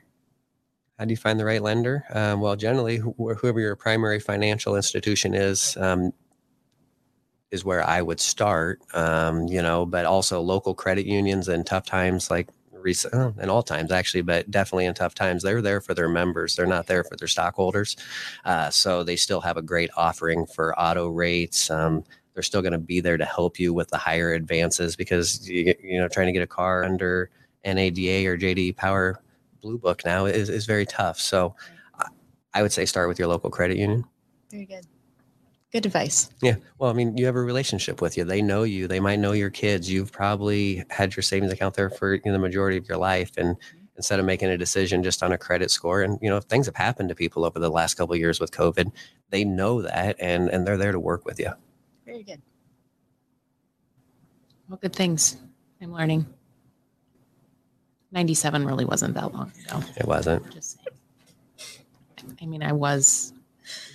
How 0.99 1.07
do 1.07 1.13
you 1.13 1.17
find 1.17 1.41
the 1.41 1.47
right 1.47 1.63
lender? 1.63 2.05
Um, 2.13 2.43
well, 2.43 2.57
generally, 2.57 2.99
wh- 2.99 3.39
whoever 3.39 3.59
your 3.59 3.75
primary 3.75 4.21
financial 4.21 4.77
institution 4.77 5.33
is, 5.33 5.77
um, 5.79 6.13
is 7.51 7.65
where 7.65 7.83
I 7.87 8.03
would 8.03 8.21
start. 8.21 8.81
Um, 8.95 9.47
you 9.47 9.63
know, 9.63 9.87
but 9.87 10.05
also 10.05 10.41
local 10.43 10.75
credit 10.75 11.07
unions 11.07 11.49
in 11.49 11.65
tough 11.65 11.87
times, 11.87 12.31
like 12.31 12.49
recent, 12.73 13.15
oh, 13.15 13.35
in 13.41 13.49
all 13.49 13.63
times 13.63 13.93
actually, 13.93 14.23
but 14.23 14.51
definitely 14.51 14.87
in 14.87 14.95
tough 14.95 15.15
times, 15.15 15.43
they're 15.43 15.63
there 15.63 15.81
for 15.81 15.95
their 15.95 16.09
members. 16.09 16.57
They're 16.57 16.67
not 16.67 16.87
there 16.87 17.05
for 17.05 17.17
their 17.17 17.29
stockholders. 17.29 17.97
Uh, 18.45 18.71
so 18.71 19.05
they 19.05 19.17
still 19.17 19.41
have 19.41 19.57
a 19.57 19.63
great 19.63 19.91
offering 19.97 20.47
for 20.47 20.79
auto 20.79 21.09
rates. 21.09 21.71
Um, 21.71 22.05
they're 22.39 22.45
still 22.45 22.63
going 22.63 22.71
to 22.71 22.79
be 22.79 23.01
there 23.01 23.17
to 23.17 23.25
help 23.25 23.59
you 23.59 23.75
with 23.75 23.89
the 23.89 23.97
higher 23.97 24.33
advances 24.33 24.95
because 24.95 25.51
you, 25.51 25.75
you 25.83 25.99
know 25.99 26.07
trying 26.07 26.29
to 26.29 26.33
get 26.33 26.41
a 26.41 26.47
car 26.47 26.85
under 26.85 27.31
NADA 27.65 28.29
or 28.29 28.39
JD 28.39 28.77
Power 28.77 29.21
Blue 29.61 29.77
Book 29.77 30.03
now 30.05 30.25
is, 30.25 30.49
is 30.49 30.65
very 30.65 30.87
tough. 30.87 31.19
So 31.19 31.57
I- 32.55 32.63
would 32.63 32.71
say 32.71 32.85
start 32.85 33.09
with 33.09 33.19
your 33.19 33.27
local 33.27 33.51
credit 33.51 33.77
union. 33.77 34.05
very 34.53 34.67
good 34.67 34.87
good 35.73 35.85
advice 35.85 36.31
Yeah. 36.43 36.55
Well, 36.79 36.91
I 36.91 36.93
mean, 36.93 37.17
you 37.17 37.27
have 37.27 37.35
a 37.35 37.43
relationship 37.43 38.01
with 38.01 38.17
you. 38.17 38.23
They 38.23 38.41
know 38.41 38.63
you. 38.63 38.87
They 38.87 39.01
might 39.01 39.19
know 39.19 39.33
your 39.33 39.51
kids. 39.51 39.91
You've 39.91 40.13
probably 40.13 40.85
had 40.91 41.17
your 41.17 41.25
savings 41.25 41.53
account 41.53 41.75
there 41.75 41.91
for 41.91 42.15
you 42.15 42.23
know, 42.25 42.33
the 42.33 42.39
majority 42.39 42.77
of 42.77 42.89
your 42.89 42.99
life. 42.99 43.33
And 43.37 43.57
instead 43.97 44.21
of 44.21 44.27
making 44.27 44.49
a 44.49 44.57
decision 44.57 45.03
just 45.03 45.25
on 45.25 45.33
a 45.33 45.39
credit 45.39 45.73
score, 45.73 46.03
and 46.03 46.21
you 46.23 46.31
know, 46.31 46.39
things 46.39 46.67
have 46.67 46.77
happened 46.77 47.09
to 47.09 47.17
people 47.17 47.45
over 47.45 47.59
the 47.59 47.69
last 47.69 47.95
couple 47.95 48.15
of 48.15 48.21
years 48.21 48.39
with 48.39 48.53
COVID, 48.53 48.93
they 49.31 49.45
know 49.45 49.83
that 49.83 50.15
and 50.21 50.49
and 50.49 50.65
they're 50.67 50.79
there 50.79 50.93
to 50.93 51.01
work 51.01 51.25
with 51.25 51.41
you. 51.41 51.53
Very 52.19 52.37
good 52.37 52.43
Well, 54.69 54.79
good 54.83 54.95
things 54.95 55.37
I'm 55.81 55.93
learning. 55.93 56.27
97 58.11 58.67
really 58.67 58.85
wasn't 58.85 59.15
that 59.15 59.33
long 59.33 59.53
ago. 59.67 59.81
It 59.97 60.07
wasn't. 60.07 60.51
Just 60.51 60.77
saying. 60.77 62.37
I 62.43 62.47
mean, 62.47 62.63
I 62.65 62.73
was 62.73 63.33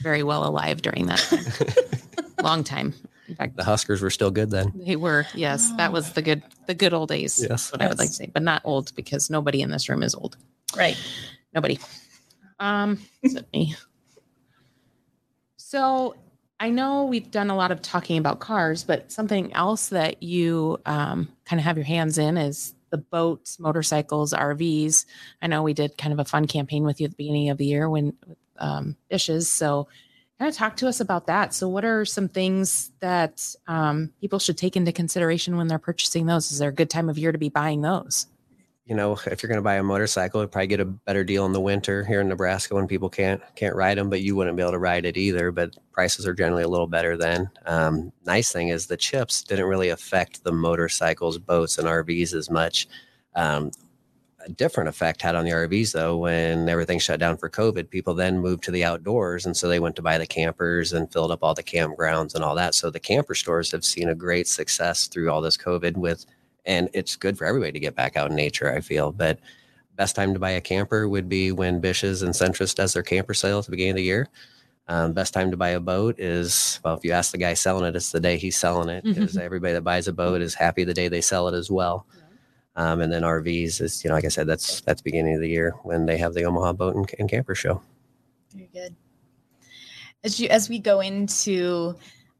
very 0.01 0.23
well 0.23 0.47
alive 0.47 0.81
during 0.81 1.07
that 1.07 1.19
time. 1.19 2.23
long 2.43 2.63
time. 2.63 2.93
In 3.27 3.35
fact, 3.35 3.57
The 3.57 3.63
Huskers 3.65 4.01
were 4.01 4.09
still 4.09 4.31
good 4.31 4.49
then. 4.51 4.71
they 4.75 4.95
were. 4.95 5.25
Yes, 5.33 5.71
that 5.75 5.91
was 5.91 6.13
the 6.13 6.21
good 6.21 6.41
the 6.67 6.73
good 6.73 6.93
old 6.93 7.09
days. 7.09 7.39
Yes. 7.39 7.49
That's 7.49 7.71
what 7.73 7.81
I 7.81 7.87
would 7.89 7.97
like 7.97 8.09
to 8.09 8.13
say, 8.13 8.29
but 8.33 8.43
not 8.43 8.61
old 8.63 8.95
because 8.95 9.29
nobody 9.29 9.61
in 9.61 9.71
this 9.71 9.89
room 9.89 10.03
is 10.03 10.15
old. 10.15 10.37
right 10.77 10.97
Nobody. 11.53 11.79
Um, 12.59 12.99
except 13.23 13.51
me. 13.51 13.75
So 15.57 16.15
I 16.63 16.69
know 16.69 17.03
we've 17.03 17.29
done 17.29 17.49
a 17.49 17.57
lot 17.57 17.71
of 17.71 17.81
talking 17.81 18.17
about 18.17 18.39
cars, 18.39 18.85
but 18.85 19.11
something 19.11 19.51
else 19.51 19.89
that 19.89 20.23
you 20.23 20.79
um, 20.85 21.27
kind 21.43 21.59
of 21.59 21.65
have 21.65 21.75
your 21.75 21.85
hands 21.85 22.17
in 22.17 22.37
is 22.37 22.73
the 22.89 22.97
boats, 22.97 23.59
motorcycles, 23.59 24.31
RVs. 24.31 25.05
I 25.41 25.47
know 25.47 25.61
we 25.61 25.73
did 25.73 25.97
kind 25.97 26.13
of 26.13 26.19
a 26.19 26.23
fun 26.23 26.47
campaign 26.47 26.85
with 26.85 27.01
you 27.01 27.05
at 27.05 27.11
the 27.11 27.17
beginning 27.17 27.49
of 27.49 27.57
the 27.57 27.65
year 27.65 27.89
when 27.89 28.13
um, 28.59 28.95
Bish's. 29.09 29.51
So 29.51 29.89
kind 30.39 30.47
of 30.47 30.55
talk 30.55 30.77
to 30.77 30.87
us 30.87 31.01
about 31.01 31.27
that. 31.27 31.53
So 31.53 31.67
what 31.67 31.83
are 31.83 32.05
some 32.05 32.29
things 32.29 32.93
that 33.01 33.45
um, 33.67 34.13
people 34.21 34.39
should 34.39 34.57
take 34.57 34.77
into 34.77 34.93
consideration 34.93 35.57
when 35.57 35.67
they're 35.67 35.79
purchasing 35.79 36.27
those? 36.27 36.49
Is 36.49 36.59
there 36.59 36.69
a 36.69 36.73
good 36.73 36.89
time 36.89 37.09
of 37.09 37.17
year 37.17 37.33
to 37.33 37.37
be 37.37 37.49
buying 37.49 37.81
those? 37.81 38.27
You 38.85 38.95
know, 38.95 39.17
if 39.27 39.41
you're 39.41 39.47
going 39.47 39.57
to 39.57 39.61
buy 39.61 39.75
a 39.75 39.83
motorcycle, 39.83 40.41
you'd 40.41 40.51
probably 40.51 40.67
get 40.67 40.81
a 40.81 40.85
better 40.85 41.23
deal 41.23 41.45
in 41.45 41.53
the 41.53 41.61
winter 41.61 42.03
here 42.03 42.19
in 42.19 42.27
Nebraska 42.27 42.75
when 42.75 42.87
people 42.87 43.09
can't 43.09 43.41
can't 43.55 43.75
ride 43.75 43.97
them, 43.97 44.09
but 44.09 44.21
you 44.21 44.35
wouldn't 44.35 44.57
be 44.57 44.61
able 44.61 44.73
to 44.73 44.79
ride 44.79 45.05
it 45.05 45.15
either. 45.15 45.51
But 45.51 45.77
prices 45.93 46.27
are 46.27 46.33
generally 46.33 46.63
a 46.63 46.67
little 46.67 46.87
better 46.87 47.15
then. 47.15 47.49
Um, 47.65 48.11
nice 48.25 48.51
thing 48.51 48.69
is 48.69 48.87
the 48.87 48.97
chips 48.97 49.41
didn't 49.41 49.67
really 49.67 49.89
affect 49.89 50.43
the 50.43 50.51
motorcycles, 50.51 51.37
boats, 51.37 51.77
and 51.77 51.87
RVs 51.87 52.33
as 52.33 52.49
much. 52.49 52.87
Um, 53.35 53.71
a 54.45 54.49
different 54.49 54.89
effect 54.89 55.21
had 55.21 55.35
on 55.35 55.45
the 55.45 55.51
RVs 55.51 55.93
though 55.93 56.17
when 56.17 56.67
everything 56.67 56.99
shut 56.99 57.21
down 57.21 57.37
for 57.37 57.49
COVID. 57.49 57.89
People 57.89 58.13
then 58.13 58.39
moved 58.39 58.65
to 58.65 58.71
the 58.71 58.83
outdoors, 58.83 59.45
and 59.45 59.55
so 59.55 59.69
they 59.69 59.79
went 59.79 59.95
to 59.95 60.01
buy 60.01 60.17
the 60.17 60.27
campers 60.27 60.91
and 60.91 61.09
filled 61.09 61.31
up 61.31 61.39
all 61.41 61.53
the 61.53 61.63
campgrounds 61.63 62.35
and 62.35 62.43
all 62.43 62.55
that. 62.55 62.75
So 62.75 62.89
the 62.89 62.99
camper 62.99 63.35
stores 63.35 63.71
have 63.71 63.85
seen 63.85 64.09
a 64.09 64.15
great 64.15 64.49
success 64.49 65.07
through 65.07 65.31
all 65.31 65.39
this 65.39 65.55
COVID 65.55 65.95
with 65.95 66.25
and 66.65 66.89
it's 66.93 67.15
good 67.15 67.37
for 67.37 67.45
everybody 67.45 67.71
to 67.71 67.79
get 67.79 67.95
back 67.95 68.15
out 68.17 68.29
in 68.29 68.35
nature 68.35 68.73
i 68.73 68.81
feel. 68.81 69.11
But 69.11 69.39
best 69.95 70.15
time 70.15 70.33
to 70.33 70.39
buy 70.39 70.51
a 70.51 70.61
camper 70.61 71.07
would 71.07 71.29
be 71.29 71.51
when 71.51 71.79
Bish's 71.79 72.21
and 72.23 72.33
Centris 72.33 72.73
does 72.73 72.93
their 72.93 73.03
camper 73.03 73.33
sale 73.33 73.59
at 73.59 73.65
the 73.65 73.71
beginning 73.71 73.91
of 73.91 73.97
the 73.97 74.03
year. 74.03 74.27
Um, 74.87 75.13
best 75.13 75.33
time 75.33 75.51
to 75.51 75.57
buy 75.57 75.69
a 75.69 75.79
boat 75.79 76.19
is 76.19 76.81
well 76.83 76.95
if 76.95 77.05
you 77.05 77.13
ask 77.13 77.31
the 77.31 77.37
guy 77.37 77.53
selling 77.53 77.85
it 77.85 77.95
it's 77.95 78.11
the 78.11 78.19
day 78.19 78.37
he's 78.37 78.57
selling 78.57 78.89
it 78.89 79.05
because 79.05 79.37
everybody 79.37 79.73
that 79.73 79.81
buys 79.81 80.09
a 80.09 80.13
boat 80.13 80.41
is 80.41 80.53
happy 80.53 80.83
the 80.83 80.93
day 80.93 81.07
they 81.07 81.21
sell 81.21 81.47
it 81.47 81.55
as 81.55 81.71
well. 81.71 82.05
Um, 82.75 83.01
and 83.01 83.13
then 83.13 83.21
rvs 83.21 83.79
is 83.79 84.03
you 84.03 84.09
know 84.09 84.15
like 84.15 84.25
i 84.25 84.29
said 84.29 84.47
that's 84.47 84.81
that's 84.81 85.01
beginning 85.01 85.35
of 85.35 85.41
the 85.41 85.47
year 85.47 85.75
when 85.83 86.05
they 86.05 86.17
have 86.17 86.33
the 86.33 86.43
omaha 86.43 86.73
boat 86.73 86.95
and, 86.95 87.09
and 87.17 87.29
camper 87.29 87.55
show. 87.55 87.81
Very 88.53 88.69
good. 88.73 88.95
As 90.23 90.39
you 90.39 90.49
as 90.49 90.67
we 90.67 90.79
go 90.79 90.99
into 90.99 91.95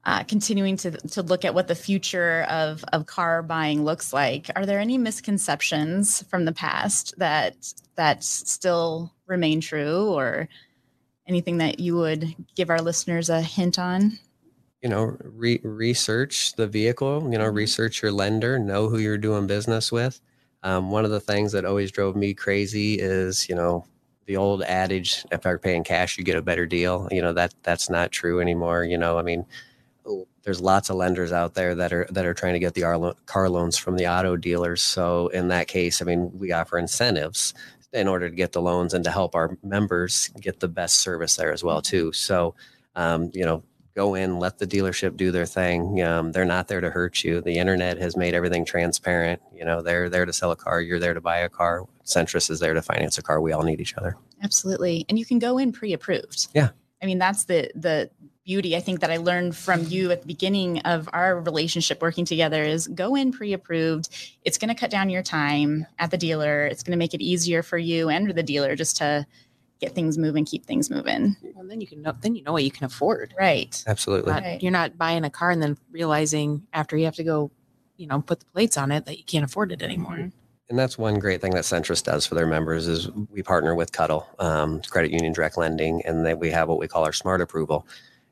uh, 0.06 0.24
continuing 0.24 0.76
to 0.78 0.92
to 0.92 1.22
look 1.22 1.46
at 1.46 1.54
what 1.54 1.68
the 1.68 1.76
future 1.76 2.44
of 2.50 2.84
of 2.92 3.06
car 3.06 3.42
buying 3.42 3.84
looks 3.84 4.12
like, 4.12 4.50
are 4.56 4.66
there 4.66 4.80
any 4.80 4.98
misconceptions 4.98 6.24
from 6.24 6.46
the 6.46 6.52
past 6.52 7.13
that 7.18 7.74
that 7.96 8.24
still 8.24 9.13
remain 9.28 9.62
true, 9.62 10.12
or 10.12 10.50
anything 11.28 11.58
that 11.60 11.80
you 11.80 11.96
would 11.96 12.36
give 12.56 12.70
our 12.70 12.80
listeners 12.80 13.30
a 13.30 13.42
hint 13.42 13.80
on? 13.80 14.20
you 14.84 14.89
know 14.89 15.16
re- 15.22 15.62
research 15.63 16.54
the 16.56 16.68
vehicle 16.68 17.28
you 17.32 17.38
know 17.38 17.48
research 17.48 18.04
your 18.04 18.12
lender 18.12 18.60
know 18.60 18.89
who 18.89 19.00
you're 19.00 19.18
doing 19.18 19.48
business 19.48 19.92
with. 19.92 20.20
Um, 20.62 20.92
one 20.92 21.04
of 21.04 21.12
the 21.12 21.20
things 21.20 21.52
that 21.54 21.66
always 21.66 21.92
drove 21.92 22.16
me 22.16 22.34
crazy 22.34 22.96
is 22.96 23.48
you 23.50 23.56
know 23.56 23.86
the 24.26 24.38
old 24.38 24.62
adage 24.63 25.26
if 25.32 25.46
you're 25.46 25.58
paying 25.58 25.84
cash 25.84 26.18
you 26.18 26.24
get 26.24 26.38
a 26.38 26.42
better 26.42 26.66
deal. 26.66 27.08
You 27.12 27.22
know 27.22 27.34
that 27.34 27.54
that's 27.63 27.89
not 27.89 28.12
true 28.12 28.42
anymore 28.42 28.84
you 28.84 28.98
know 28.98 29.18
i 29.18 29.22
mean 29.22 29.46
there's 30.44 30.62
lots 30.62 30.89
of 30.89 30.96
lenders 30.96 31.32
out 31.32 31.54
there 31.54 31.76
that 31.76 31.94
are 31.94 32.08
that 32.10 32.26
are 32.26 32.34
trying 32.34 32.54
to 32.54 32.60
get 32.60 32.74
the 32.74 33.16
car 33.26 33.50
loans 33.50 33.78
from 33.78 33.96
the 33.98 34.08
auto 34.08 34.36
dealers 34.36 34.82
so 34.82 35.28
in 35.30 35.48
that 35.48 35.68
case 35.68 36.02
i 36.02 36.06
mean 36.06 36.32
we 36.38 36.52
offer 36.52 36.78
incentives 36.78 37.54
in 37.94 38.08
order 38.08 38.30
to 38.30 38.36
get 38.36 38.52
the 38.52 38.62
loans 38.62 38.94
and 38.94 39.04
to 39.04 39.12
help 39.12 39.36
our 39.36 39.58
members 39.63 40.30
get 40.39 40.60
the 40.60 40.68
best 40.68 41.00
service 41.00 41.36
there 41.36 41.54
as 41.54 41.63
well 41.63 41.82
too 41.82 42.12
so 42.12 42.54
um, 42.96 43.32
you 43.34 43.46
know 43.46 43.63
go 43.96 44.16
in, 44.16 44.39
let 44.39 44.58
the 44.58 44.68
dealership 44.68 45.16
do 45.16 45.32
their 45.32 45.46
thing. 45.46 46.02
Um, 46.02 46.32
they're 46.32 46.46
not 46.46 46.68
there 46.68 46.82
to 46.82 46.89
hurt 46.89 47.24
you. 47.24 47.42
The 47.42 47.58
internet 47.58 47.98
has 47.98 48.18
made 48.18 48.34
everything 48.34 48.66
transparent. 48.66 49.42
You 49.54 49.66
know, 49.66 49.82
they're 49.82 50.10
there 50.10 50.26
to 50.26 50.34
sell 50.34 50.52
a 50.52 50.56
car. 50.56 50.82
You're 50.82 51.00
there 51.00 51.13
to 51.13 51.22
buy 51.22 51.39
a 51.39 51.50
car. 51.50 51.86
Centris 52.06 52.50
is 52.50 52.60
there 52.60 52.74
to 52.74 52.82
finance 52.82 53.18
a 53.18 53.22
car. 53.22 53.39
We 53.39 53.52
all 53.52 53.63
need 53.63 53.80
each 53.80 53.96
other. 53.96 54.18
Absolutely, 54.42 55.06
and 55.10 55.18
you 55.18 55.26
can 55.26 55.39
go 55.39 55.58
in 55.58 55.72
pre-approved. 55.72 56.48
Yeah. 56.54 56.70
I 57.02 57.06
mean 57.06 57.20
that's 57.20 57.46
the 57.46 57.70
the 57.76 58.10
beauty 58.45 58.75
I 58.75 58.79
think 58.82 58.99
that 58.99 59.12
I 59.12 59.17
learned 59.17 59.56
from 59.56 59.84
you 59.86 60.12
at 60.12 60.21
the 60.21 60.27
beginning 60.27 60.79
of 60.82 61.08
our 61.13 61.39
relationship 61.39 62.01
working 62.01 62.25
together 62.25 62.63
is 62.63 62.88
go 62.88 63.15
in 63.15 63.32
pre-approved. 63.32 64.10
It's 64.43 64.58
going 64.58 64.69
to 64.69 64.75
cut 64.75 64.91
down 64.91 65.10
your 65.10 65.23
time 65.23 65.86
at 65.99 66.12
the 66.12 66.17
dealer. 66.17 66.65
It's 66.65 66.84
going 66.84 66.91
to 66.91 66.97
make 66.97 67.13
it 67.13 67.21
easier 67.21 67.63
for 67.63 67.77
you 67.77 68.10
and 68.10 68.29
the 68.29 68.43
dealer 68.43 68.75
just 68.75 68.97
to 68.97 69.25
get 69.79 69.95
things 69.95 70.17
moving, 70.17 70.45
keep 70.45 70.65
things 70.65 70.89
moving. 70.89 71.36
Well, 71.56 71.65
then 71.67 71.79
you 71.82 71.88
can 71.88 72.01
know, 72.01 72.13
then 72.21 72.36
you 72.36 72.43
know 72.43 72.51
what 72.53 72.63
you 72.63 72.71
can 72.71 72.86
afford. 72.86 73.34
Right. 73.39 73.82
Absolutely. 73.88 74.32
Not- 74.32 74.43
Right. 74.43 74.62
You're 74.62 74.71
not 74.71 74.97
buying 74.97 75.23
a 75.23 75.29
car 75.29 75.51
and 75.51 75.62
then 75.62 75.77
realizing 75.91 76.63
after 76.73 76.97
you 76.97 77.06
have 77.06 77.15
to 77.15 77.23
go, 77.23 77.51
you 77.97 78.08
know, 78.08 78.21
put 78.21 78.39
the 78.39 78.45
plates 78.47 78.77
on 78.77 78.91
it 78.91 79.06
that 79.06 79.17
you 79.17 79.23
can't 79.23 79.45
afford 79.45 79.71
it 79.71 79.82
anymore. 79.82 80.32
And 80.69 80.79
that's 80.79 80.97
one 80.97 81.19
great 81.19 81.41
thing 81.41 81.51
that 81.51 81.63
Centris 81.63 82.03
does 82.03 82.25
for 82.25 82.36
their 82.36 82.47
members 82.47 82.88
is 82.88 83.10
we 83.29 83.43
partner 83.43 83.75
with 83.75 83.91
CUDL, 83.91 84.25
um, 84.41 84.82
Credit 84.89 85.12
Union 85.12 85.32
Direct 85.34 85.58
Lending, 85.58 86.01
and 86.06 86.25
then 86.25 86.39
we 86.39 86.49
have 86.51 86.67
what 86.69 86.79
we 86.79 86.88
call 86.88 87.06
our 87.06 87.13
Smart 87.13 87.41
Approval. 87.41 87.86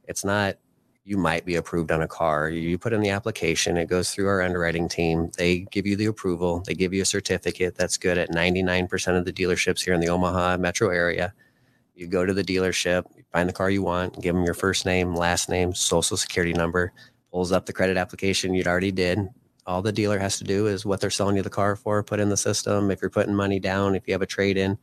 It's 0.07 0.25
not 0.25 0.55
you 1.03 1.17
might 1.17 1.45
be 1.45 1.55
approved 1.55 1.91
on 1.91 2.01
a 2.01 2.07
car. 2.07 2.49
You 2.49 2.77
put 2.77 2.93
in 2.93 3.01
the 3.01 3.09
application, 3.09 3.75
it 3.77 3.87
goes 3.87 4.11
through 4.11 4.27
our 4.27 4.41
underwriting 4.41 4.87
team. 4.87 5.31
They 5.37 5.59
give 5.71 5.87
you 5.87 5.95
the 5.95 6.05
approval. 6.05 6.63
They 6.65 6.75
give 6.75 6.93
you 6.93 7.01
a 7.01 7.05
certificate 7.05 7.75
that's 7.75 7.97
good 7.97 8.19
at 8.19 8.29
99% 8.29 9.17
of 9.17 9.25
the 9.25 9.33
dealerships 9.33 9.83
here 9.83 9.95
in 9.95 9.99
the 9.99 10.09
Omaha 10.09 10.57
metro 10.57 10.89
area. 10.89 11.33
You 11.95 12.07
go 12.07 12.25
to 12.25 12.33
the 12.33 12.43
dealership, 12.43 13.05
find 13.31 13.49
the 13.49 13.53
car 13.53 13.69
you 13.71 13.81
want, 13.81 14.21
give 14.21 14.35
them 14.35 14.45
your 14.45 14.53
first 14.53 14.85
name, 14.85 15.15
last 15.15 15.49
name, 15.49 15.73
social 15.73 16.17
security 16.17 16.53
number, 16.53 16.93
pulls 17.31 17.51
up 17.51 17.65
the 17.65 17.73
credit 17.73 17.97
application 17.97 18.53
you'd 18.53 18.67
already 18.67 18.91
did, 18.91 19.27
all 19.65 19.81
the 19.81 19.91
dealer 19.91 20.19
has 20.19 20.37
to 20.39 20.43
do 20.43 20.67
is 20.67 20.85
what 20.85 20.99
they're 20.99 21.09
selling 21.09 21.35
you 21.35 21.43
the 21.43 21.49
car 21.49 21.75
for, 21.75 22.01
put 22.03 22.19
in 22.19 22.29
the 22.29 22.37
system. 22.37 22.89
If 22.89 23.01
you're 23.01 23.11
putting 23.11 23.35
money 23.35 23.59
down, 23.59 23.95
if 23.95 24.07
you 24.07 24.13
have 24.13 24.21
a 24.21 24.27
trade 24.27 24.57
in, 24.57 24.77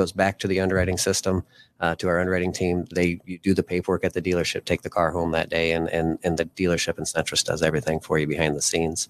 goes 0.00 0.12
back 0.12 0.38
to 0.38 0.48
the 0.48 0.60
underwriting 0.60 0.96
system, 0.96 1.44
uh, 1.80 1.94
to 1.96 2.08
our 2.08 2.18
underwriting 2.20 2.52
team. 2.52 2.86
They 2.94 3.20
do 3.42 3.52
the 3.52 3.62
paperwork 3.62 4.02
at 4.02 4.14
the 4.14 4.22
dealership, 4.22 4.64
take 4.64 4.80
the 4.80 4.88
car 4.88 5.10
home 5.10 5.32
that 5.32 5.50
day, 5.50 5.72
and 5.72 5.88
and 5.90 6.18
and 6.24 6.38
the 6.38 6.46
dealership 6.46 6.96
in 6.98 7.04
Centris 7.04 7.44
does 7.44 7.62
everything 7.62 8.00
for 8.00 8.18
you 8.18 8.26
behind 8.26 8.56
the 8.56 8.62
scenes. 8.62 9.08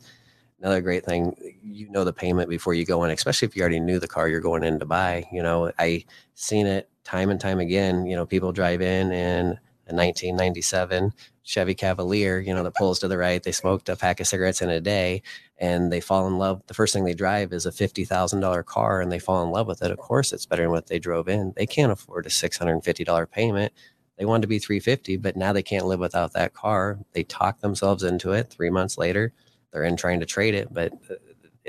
Another 0.61 0.81
great 0.83 1.05
thing, 1.05 1.35
you 1.63 1.89
know 1.91 2.05
the 2.05 2.13
payment 2.13 2.51
before 2.51 2.75
you 2.75 2.85
go 2.85 3.05
in, 3.05 3.11
especially 3.11 3.47
if 3.47 3.57
you 3.57 3.63
already 3.63 3.81
knew 3.81 3.99
the 3.99 4.09
car 4.09 4.29
you're 4.29 4.41
going 4.41 4.65
in 4.65 4.79
to 4.81 4.85
buy. 4.85 5.27
You 5.33 5.43
know, 5.43 5.73
I 5.79 6.05
seen 6.35 6.67
it 6.67 6.91
time 7.05 7.31
and 7.31 7.41
time 7.41 7.61
again. 7.61 8.05
You 8.07 8.17
know, 8.17 8.27
people 8.27 8.53
drive 8.53 8.83
in 8.83 9.13
and 9.13 9.59
a 9.91 9.95
1997 9.95 11.13
Chevy 11.43 11.75
Cavalier, 11.75 12.39
you 12.39 12.55
know, 12.55 12.63
that 12.63 12.75
pulls 12.75 13.01
to 13.01 13.09
the 13.09 13.19
right. 13.19 13.43
They 13.43 13.53
smoked 13.53 13.89
a 13.89 13.97
pack 13.97 14.21
of 14.21 14.27
cigarettes 14.27 14.63
in 14.63 14.71
a 14.71 14.81
day 14.81 15.23
and 15.59 15.93
they 15.93 16.01
fall 16.01 16.27
in 16.27 16.39
love. 16.39 16.63
The 16.67 16.75
first 16.75 16.93
thing 16.95 17.05
they 17.05 17.15
drive 17.15 17.53
is 17.53 17.67
a 17.67 17.73
$50,000 17.73 18.65
car 18.67 19.01
and 19.01 19.11
they 19.11 19.19
fall 19.19 19.43
in 19.43 19.51
love 19.51 19.67
with 19.67 19.83
it. 19.83 19.91
Of 19.91 19.99
course, 19.99 20.33
it's 20.33 20.47
better 20.47 20.63
than 20.63 20.71
what 20.71 20.87
they 20.87 20.99
drove 20.99 21.29
in. 21.29 21.53
They 21.57 21.67
can't 21.67 21.93
afford 21.93 22.27
a 22.27 22.31
$650 22.31 23.31
payment. 23.31 23.73
They 24.17 24.25
wanted 24.25 24.43
to 24.43 24.49
be 24.49 24.59
350, 24.59 25.17
but 25.17 25.37
now 25.37 25.53
they 25.53 25.63
can't 25.63 25.87
live 25.87 26.01
without 26.01 26.35
that 26.35 26.55
car. 26.55 26.99
They 27.13 27.25
talk 27.25 27.61
themselves 27.61 28.03
into 28.05 28.33
it. 28.33 28.51
Three 28.51 28.71
months 28.71 28.99
later, 28.99 29.33
they're 29.73 29.85
in 29.85 29.97
trying 29.97 30.21
to 30.21 30.27
trade 30.27 30.55
it, 30.55 30.73
but 30.73 30.93
uh, 31.11 31.15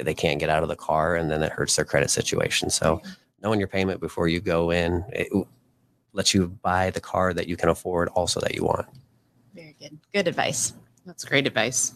they 0.03 0.13
can't 0.13 0.39
get 0.39 0.49
out 0.49 0.63
of 0.63 0.69
the 0.69 0.75
car 0.75 1.15
and 1.15 1.31
then 1.31 1.41
it 1.43 1.51
hurts 1.51 1.75
their 1.75 1.85
credit 1.85 2.09
situation. 2.09 2.69
So 2.69 3.01
knowing 3.41 3.59
your 3.59 3.67
payment 3.67 3.99
before 3.99 4.27
you 4.27 4.41
go 4.41 4.69
in, 4.71 5.03
it 5.11 5.29
lets 6.13 6.33
you 6.33 6.47
buy 6.47 6.89
the 6.89 7.01
car 7.01 7.33
that 7.33 7.47
you 7.47 7.55
can 7.55 7.69
afford 7.69 8.09
also 8.09 8.39
that 8.41 8.55
you 8.55 8.63
want. 8.63 8.87
Very 9.53 9.75
good. 9.79 9.97
Good 10.13 10.27
advice. 10.27 10.73
That's 11.05 11.25
great 11.25 11.47
advice. 11.47 11.93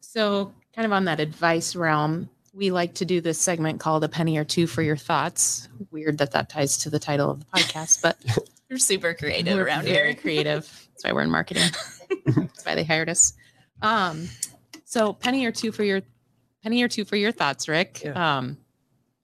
So, 0.00 0.52
kind 0.74 0.86
of 0.86 0.92
on 0.92 1.04
that 1.06 1.20
advice 1.20 1.76
realm, 1.76 2.28
we 2.52 2.70
like 2.70 2.94
to 2.94 3.04
do 3.04 3.20
this 3.20 3.38
segment 3.38 3.80
called 3.80 4.02
a 4.04 4.08
penny 4.08 4.38
or 4.38 4.44
two 4.44 4.66
for 4.66 4.82
your 4.82 4.96
thoughts. 4.96 5.68
Weird 5.90 6.18
that 6.18 6.32
that 6.32 6.48
ties 6.48 6.78
to 6.78 6.90
the 6.90 6.98
title 6.98 7.30
of 7.30 7.40
the 7.40 7.46
podcast, 7.46 8.02
but 8.02 8.18
You're 8.68 8.78
super 8.78 9.14
creative 9.14 9.56
we're 9.56 9.66
around 9.66 9.82
very 9.82 9.94
here. 9.94 10.02
Very 10.02 10.14
creative. 10.14 10.88
That's 10.90 11.04
why 11.04 11.12
we're 11.12 11.22
in 11.22 11.30
marketing. 11.30 11.70
That's 12.26 12.64
why 12.64 12.74
they 12.74 12.82
hired 12.82 13.08
us. 13.08 13.32
Um, 13.80 14.28
so 14.84 15.12
penny 15.12 15.46
or 15.46 15.52
two 15.52 15.70
for 15.70 15.84
your 15.84 16.02
penny 16.62 16.82
or 16.82 16.88
two 16.88 17.04
for 17.04 17.16
your 17.16 17.30
thoughts, 17.30 17.68
Rick. 17.68 18.02
Yeah. 18.04 18.38
Um, 18.38 18.58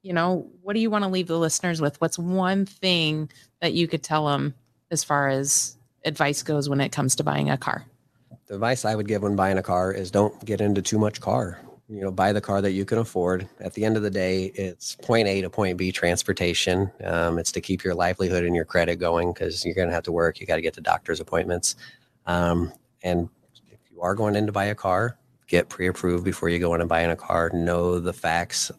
you 0.02 0.12
know, 0.12 0.50
what 0.62 0.74
do 0.74 0.80
you 0.80 0.90
want 0.90 1.04
to 1.04 1.10
leave 1.10 1.26
the 1.26 1.38
listeners 1.38 1.80
with? 1.80 2.00
What's 2.00 2.18
one 2.18 2.66
thing 2.66 3.30
that 3.62 3.72
you 3.72 3.88
could 3.88 4.02
tell 4.02 4.26
them 4.26 4.54
as 4.90 5.02
far 5.02 5.28
as 5.28 5.78
advice 6.04 6.42
goes 6.42 6.68
when 6.68 6.80
it 6.80 6.92
comes 6.92 7.16
to 7.16 7.24
buying 7.24 7.48
a 7.48 7.56
car? 7.56 7.86
The 8.48 8.54
advice 8.54 8.84
I 8.84 8.94
would 8.94 9.08
give 9.08 9.22
when 9.22 9.36
buying 9.36 9.56
a 9.56 9.62
car 9.62 9.92
is 9.92 10.10
don't 10.10 10.44
get 10.44 10.60
into 10.60 10.82
too 10.82 10.98
much 10.98 11.20
car. 11.20 11.60
You 11.88 12.00
know, 12.00 12.10
buy 12.10 12.32
the 12.32 12.40
car 12.40 12.60
that 12.60 12.72
you 12.72 12.84
can 12.84 12.98
afford. 12.98 13.48
At 13.60 13.74
the 13.74 13.84
end 13.84 13.96
of 13.96 14.02
the 14.02 14.10
day, 14.10 14.46
it's 14.54 14.96
point 14.96 15.28
A 15.28 15.40
to 15.42 15.50
point 15.50 15.78
B 15.78 15.92
transportation. 15.92 16.90
Um, 17.04 17.38
it's 17.38 17.52
to 17.52 17.60
keep 17.60 17.84
your 17.84 17.94
livelihood 17.94 18.44
and 18.44 18.54
your 18.54 18.64
credit 18.64 18.96
going 18.96 19.32
because 19.32 19.64
you're 19.64 19.74
going 19.74 19.88
to 19.88 19.94
have 19.94 20.04
to 20.04 20.12
work. 20.12 20.40
You 20.40 20.46
got 20.46 20.56
to 20.56 20.62
get 20.62 20.74
to 20.74 20.80
doctor's 20.80 21.20
appointments. 21.20 21.76
Um, 22.26 22.72
and 23.02 23.28
if 23.70 23.78
you 23.90 24.00
are 24.00 24.14
going 24.14 24.36
in 24.36 24.46
to 24.46 24.52
buy 24.52 24.66
a 24.66 24.74
car, 24.74 25.18
get 25.46 25.68
pre 25.68 25.86
approved 25.86 26.24
before 26.24 26.48
you 26.48 26.58
go 26.58 26.74
in 26.74 26.80
and 26.80 26.88
buying 26.88 27.10
a 27.10 27.16
car. 27.16 27.50
Know 27.52 28.00
the 28.00 28.12
facts 28.12 28.72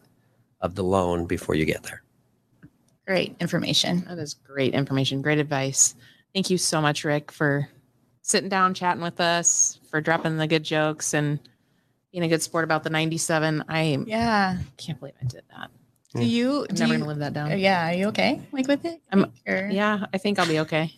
of 0.60 0.74
the 0.74 0.84
loan 0.84 1.26
before 1.26 1.54
you 1.54 1.64
get 1.64 1.84
there. 1.84 2.03
Great 3.06 3.36
information. 3.40 4.04
That 4.08 4.18
is 4.18 4.34
great 4.34 4.72
information, 4.74 5.20
great 5.22 5.38
advice. 5.38 5.94
Thank 6.34 6.50
you 6.50 6.58
so 6.58 6.80
much, 6.80 7.04
Rick, 7.04 7.30
for 7.30 7.68
sitting 8.22 8.48
down, 8.48 8.72
chatting 8.74 9.02
with 9.02 9.20
us, 9.20 9.78
for 9.90 10.00
dropping 10.00 10.36
the 10.38 10.46
good 10.46 10.62
jokes 10.64 11.12
and 11.14 11.38
being 12.12 12.24
a 12.24 12.28
good 12.28 12.42
sport 12.42 12.64
about 12.64 12.82
the 12.82 12.90
97. 12.90 13.64
I 13.68 13.98
Yeah. 14.06 14.58
can't 14.78 14.98
believe 14.98 15.14
I 15.20 15.26
did 15.26 15.42
that. 15.50 15.70
Do 16.14 16.24
you? 16.24 16.60
I'm 16.70 16.74
do 16.74 16.82
never 16.84 16.92
you- 16.94 16.98
going 16.98 17.00
to 17.00 17.06
live 17.08 17.18
that 17.18 17.32
down. 17.34 17.58
yeah. 17.58 17.90
Are 17.90 17.94
you 17.94 18.06
okay? 18.08 18.40
Like 18.52 18.68
with 18.68 18.84
it? 18.84 19.02
I'm- 19.12 19.32
Or- 19.46 19.68
Yeah, 19.70 20.06
I 20.14 20.18
think 20.18 20.38
I'll 20.38 20.46
be 20.46 20.60
okay. 20.60 20.92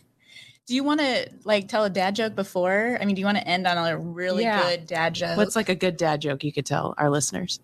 Do 0.66 0.74
you 0.74 0.84
want 0.84 1.00
to 1.00 1.30
like 1.44 1.68
tell 1.68 1.84
a 1.84 1.90
dad 1.90 2.14
joke 2.16 2.34
before? 2.34 2.98
I 3.00 3.04
mean, 3.04 3.14
do 3.14 3.20
you 3.20 3.26
want 3.26 3.38
to 3.38 3.46
end 3.48 3.66
on 3.66 3.78
a 3.78 3.96
really 3.96 4.42
Yeah. 4.44 4.62
good 4.62 4.86
dad 4.86 5.14
joke? 5.14 5.36
What's 5.38 5.56
like 5.56 5.68
a 5.68 5.74
good 5.74 5.96
dad 5.96 6.20
joke 6.20 6.44
you 6.44 6.52
could 6.52 6.66
tell 6.66 6.94
our 6.98 7.08
listeners? 7.08 7.60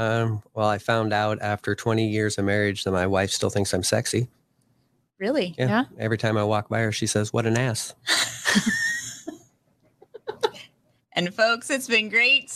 Um, 0.00 0.42
well, 0.54 0.66
I 0.68 0.78
found 0.78 1.12
out 1.12 1.38
after 1.42 1.74
20 1.74 2.08
years 2.08 2.38
of 2.38 2.44
marriage 2.46 2.84
that 2.84 2.92
my 2.92 3.06
wife 3.06 3.30
still 3.30 3.50
thinks 3.50 3.72
I'm 3.74 3.82
sexy. 3.82 4.28
really? 5.18 5.54
Yeah. 5.58 5.68
Yeah. 5.68 5.84
Every 5.98 6.16
time 6.16 6.38
I 6.38 6.44
walk 6.44 6.68
by 6.70 6.80
her, 6.80 6.92
she 6.92 7.06
says, 7.06 7.32
What 7.32 7.46
an 7.46 7.58
ass. 7.58 7.94
And 11.12 11.34
folks, 11.34 11.68
it's 11.70 11.88
been 11.88 12.08
great 12.08 12.48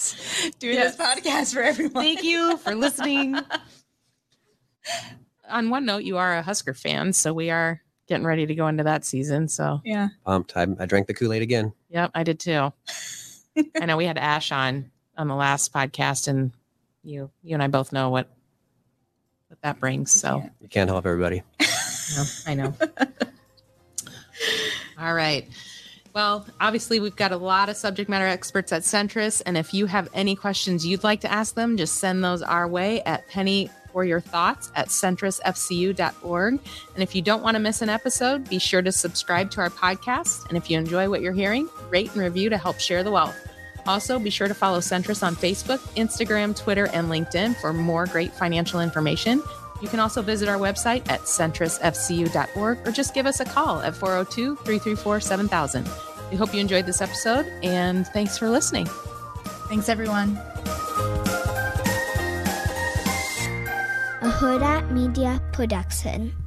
doing 0.61 0.74
Yes. 0.76 0.96
this 0.96 1.07
podcast 1.07 1.52
for 1.54 1.61
everyone. 1.61 1.92
Thank 2.02 2.22
you 2.22 2.57
for 2.59 2.74
listening. 2.74 3.37
On 5.50 5.70
one 5.70 5.85
note, 5.85 6.04
you 6.04 6.16
are 6.18 6.37
a 6.37 6.42
Husker 6.42 6.72
fan, 6.72 7.12
so 7.12 7.35
we 7.35 7.50
are 7.50 7.83
getting 8.07 8.24
ready 8.24 8.46
to 8.46 8.54
go 8.54 8.68
into 8.68 8.85
that 8.85 9.04
season. 9.04 9.48
So, 9.48 9.80
Yeah. 9.85 10.09
Pumped. 10.24 10.57
I, 10.57 10.66
I 10.78 10.87
drank 10.87 11.09
the 11.09 11.14
Kool 11.14 11.33
Aid 11.33 11.42
again. 11.42 11.72
yep, 11.90 12.12
I 12.14 12.22
did 12.22 12.38
too. 12.38 12.72
I 13.80 13.87
know 13.87 13.96
we 13.96 14.07
had 14.07 14.18
Ash 14.18 14.52
on 14.52 14.90
on 15.18 15.26
the 15.28 15.35
last 15.35 15.72
podcast, 15.74 16.28
and 16.28 16.52
you 17.05 17.31
you 17.43 17.55
and 17.55 17.62
I 17.62 17.69
both 17.69 17.93
know 17.93 18.11
what 18.11 18.29
what 19.49 19.61
that 19.62 19.79
brings. 19.79 20.11
So, 20.11 20.49
You 20.61 20.69
can't 20.69 20.90
help 20.90 21.07
everybody. 21.07 21.43
Yeah, 22.14 22.25
I 22.47 22.55
know. 22.55 22.75
All 24.99 25.14
right. 25.14 25.49
Well, 26.14 26.47
obviously, 26.61 27.01
we've 27.01 27.17
got 27.17 27.33
a 27.33 27.37
lot 27.38 27.71
of 27.71 27.77
subject 27.77 28.11
matter 28.11 28.27
experts 28.27 28.73
at 28.73 28.83
Centris. 28.83 29.40
And 29.47 29.57
if 29.57 29.73
you 29.73 29.87
have 29.87 30.09
any 30.12 30.37
questions 30.37 30.87
you'd 30.87 31.03
like 31.03 31.23
to 31.23 31.33
ask 31.33 31.55
them, 31.55 31.79
just 31.79 31.97
send 31.97 32.23
those 32.23 32.43
our 32.43 32.69
way 32.69 33.01
at 33.03 33.27
penny 33.29 33.71
for 33.90 34.05
your 34.05 34.21
thoughts 34.21 34.71
at 34.77 34.88
centrisfcu.org. 34.88 36.59
And 36.95 37.03
if 37.03 37.14
you 37.14 37.23
don't 37.23 37.43
want 37.43 37.55
to 37.55 37.61
miss 37.61 37.81
an 37.81 37.88
episode, 37.88 38.49
be 38.49 38.59
sure 38.59 38.83
to 38.83 38.93
subscribe 38.93 39.51
to 39.53 39.61
our 39.62 39.71
podcast. 39.71 40.47
And 40.49 40.59
if 40.59 40.71
you 40.71 40.77
enjoy 40.79 41.09
what 41.09 41.23
you're 41.23 41.33
hearing, 41.33 41.69
rate 41.88 42.12
and 42.12 42.23
review 42.23 42.51
to 42.51 42.59
help 42.59 42.79
share 42.81 43.03
the 43.03 43.11
wealth. 43.11 43.37
Also, 43.87 44.18
be 44.18 44.31
sure 44.31 44.49
to 44.49 44.55
follow 44.55 44.79
Centris 44.79 45.27
on 45.27 45.37
Facebook, 45.37 45.79
Instagram, 45.97 46.57
Twitter, 46.57 46.87
and 46.92 47.09
LinkedIn 47.09 47.57
for 47.57 47.73
more 47.73 48.07
great 48.07 48.33
financial 48.33 48.81
information. 48.81 49.42
You 49.83 49.88
can 49.88 50.01
also 50.01 50.23
visit 50.23 50.49
our 50.49 50.57
website 50.57 51.09
at 51.11 51.20
centrisfcu.org 51.23 52.87
or 52.87 52.90
just 52.90 53.12
give 53.14 53.27
us 53.27 53.40
a 53.40 53.44
call 53.44 53.83
at 53.83 53.94
402 53.94 54.57
334 54.57 55.20
7000. 55.20 55.88
We 56.31 56.37
hope 56.37 56.55
you 56.55 56.61
enjoyed 56.61 56.87
this 56.87 57.03
episode 57.03 57.47
and 57.62 58.07
thanks 58.09 58.38
for 58.38 58.49
listening. 58.49 58.87
Thanks, 59.68 59.88
everyone. 59.88 60.38
a 64.25 64.29
Hurrdat 64.29 64.90
Media 64.90 65.38
Production. 65.53 66.43